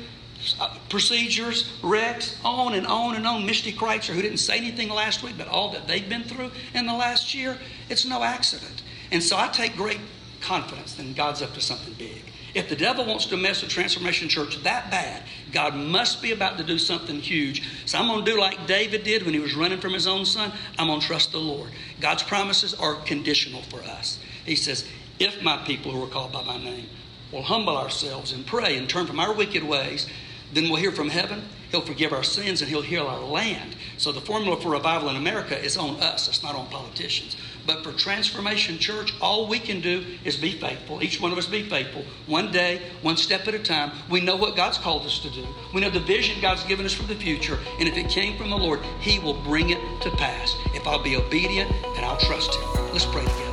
uh, 0.62 0.78
procedures, 0.88 1.70
wrecks, 1.84 2.38
on 2.46 2.74
and 2.74 2.88
on 2.88 3.16
and 3.16 3.28
on. 3.28 3.46
Misty 3.46 3.74
Kreitzer, 3.74 4.14
who 4.14 4.22
didn't 4.22 4.38
say 4.38 4.58
anything 4.58 4.90
last 4.90 5.24
week, 5.24 5.36
but 5.38 5.50
all 5.50 5.72
that 5.74 5.86
they've 5.86 6.08
been 6.08 6.24
through 6.24 6.52
in 6.74 6.86
the 6.86 6.94
last 6.94 7.34
year, 7.34 7.58
it's 7.90 8.06
no 8.06 8.24
accident. 8.24 8.82
And 9.12 9.22
so 9.22 9.38
I 9.38 9.50
take 9.50 9.76
great 9.76 10.00
confidence 10.44 10.94
then 10.94 11.14
God's 11.14 11.42
up 11.42 11.54
to 11.54 11.62
something 11.62 11.94
big. 11.94 12.22
If 12.54 12.70
the 12.70 12.76
devil 12.76 13.06
wants 13.06 13.26
to 13.28 13.38
mess 13.38 13.62
with 13.62 13.72
Transformation 13.72 14.30
Church 14.30 14.62
that 14.64 14.92
bad, 14.92 15.24
God 15.52 15.76
must 15.76 16.22
be 16.22 16.32
about 16.32 16.58
to 16.60 16.64
do 16.64 16.78
something 16.78 17.20
huge. 17.20 17.64
So 17.86 17.98
I'm 17.98 18.08
going 18.08 18.24
to 18.24 18.32
do 18.32 18.40
like 18.40 18.68
David 18.68 19.04
did 19.04 19.24
when 19.24 19.34
he 19.34 19.40
was 19.40 19.56
running 19.56 19.80
from 19.80 19.94
his 19.94 20.06
own 20.06 20.26
son. 20.26 20.52
I'm 20.78 20.88
going 20.88 21.00
to 21.00 21.08
trust 21.08 21.32
the 21.32 21.40
Lord. 21.40 21.72
God's 22.00 22.22
promises 22.22 22.76
are 22.76 22.96
conditional 22.96 23.64
for 23.64 23.82
us. 23.82 24.20
He 24.46 24.56
says, 24.56 24.86
If 25.20 25.42
my 25.42 25.58
people 25.66 25.92
who 25.92 26.04
are 26.04 26.08
called 26.08 26.32
by 26.32 26.44
my 26.44 26.58
name 26.64 26.88
will 27.32 27.42
humble 27.42 27.76
ourselves 27.76 28.32
and 28.32 28.46
pray 28.46 28.78
and 28.78 28.88
turn 28.88 29.08
from 29.08 29.20
our 29.20 29.34
wicked 29.34 29.64
ways, 29.64 30.08
then 30.54 30.66
we'll 30.66 30.76
hear 30.76 30.92
from 30.92 31.10
heaven. 31.10 31.44
He'll 31.72 31.82
forgive 31.82 32.14
our 32.14 32.24
sins 32.24 32.62
and 32.62 32.70
he'll 32.70 32.84
heal 32.84 33.08
our 33.08 33.20
land. 33.20 33.76
So 33.98 34.12
the 34.12 34.22
formula 34.22 34.62
for 34.62 34.70
revival 34.70 35.10
in 35.10 35.16
America 35.16 35.58
is 35.58 35.76
on 35.76 36.00
us, 36.00 36.28
it's 36.28 36.44
not 36.44 36.56
on 36.56 36.68
politicians. 36.68 37.36
But 37.66 37.84
for 37.84 37.94
Transformation 37.94 38.78
Church, 38.78 39.14
all 39.22 39.48
we 39.48 39.60
can 39.60 39.80
do 39.82 40.04
is 40.24 40.36
be 40.36 40.52
faithful. 40.52 41.02
Each 41.02 41.22
one 41.22 41.32
of 41.32 41.38
us 41.38 41.48
be 41.48 41.64
faithful. 41.64 42.04
One 42.28 42.52
day, 42.52 42.82
one 43.02 43.18
step 43.18 43.48
at 43.48 43.54
a 43.54 43.60
time. 43.60 43.92
We 44.10 44.22
know 44.22 44.36
what 44.36 44.56
God's 44.56 44.78
called 44.78 45.06
us 45.06 45.20
to 45.20 45.30
do. 45.30 45.48
We 45.74 45.82
know 45.82 45.90
the 45.90 46.00
vision 46.00 46.42
God's 46.42 46.64
given 46.64 46.86
us 46.86 46.94
for 46.94 47.04
the 47.04 47.16
future. 47.16 47.58
And 47.80 47.88
if 47.88 47.96
it 47.96 48.10
came 48.10 48.38
from 48.38 48.50
the 48.50 48.58
Lord, 48.58 48.82
He 49.00 49.20
will 49.20 49.42
bring 49.42 49.70
it 49.70 49.80
to 50.02 50.12
pass. 50.12 50.56
If 50.74 50.86
I'll 50.88 51.04
be 51.04 51.16
obedient 51.16 51.72
and 51.96 52.06
I'll 52.06 52.18
trust 52.18 52.54
Him. 52.56 52.92
Let's 52.92 53.06
pray 53.06 53.24
together. 53.24 53.53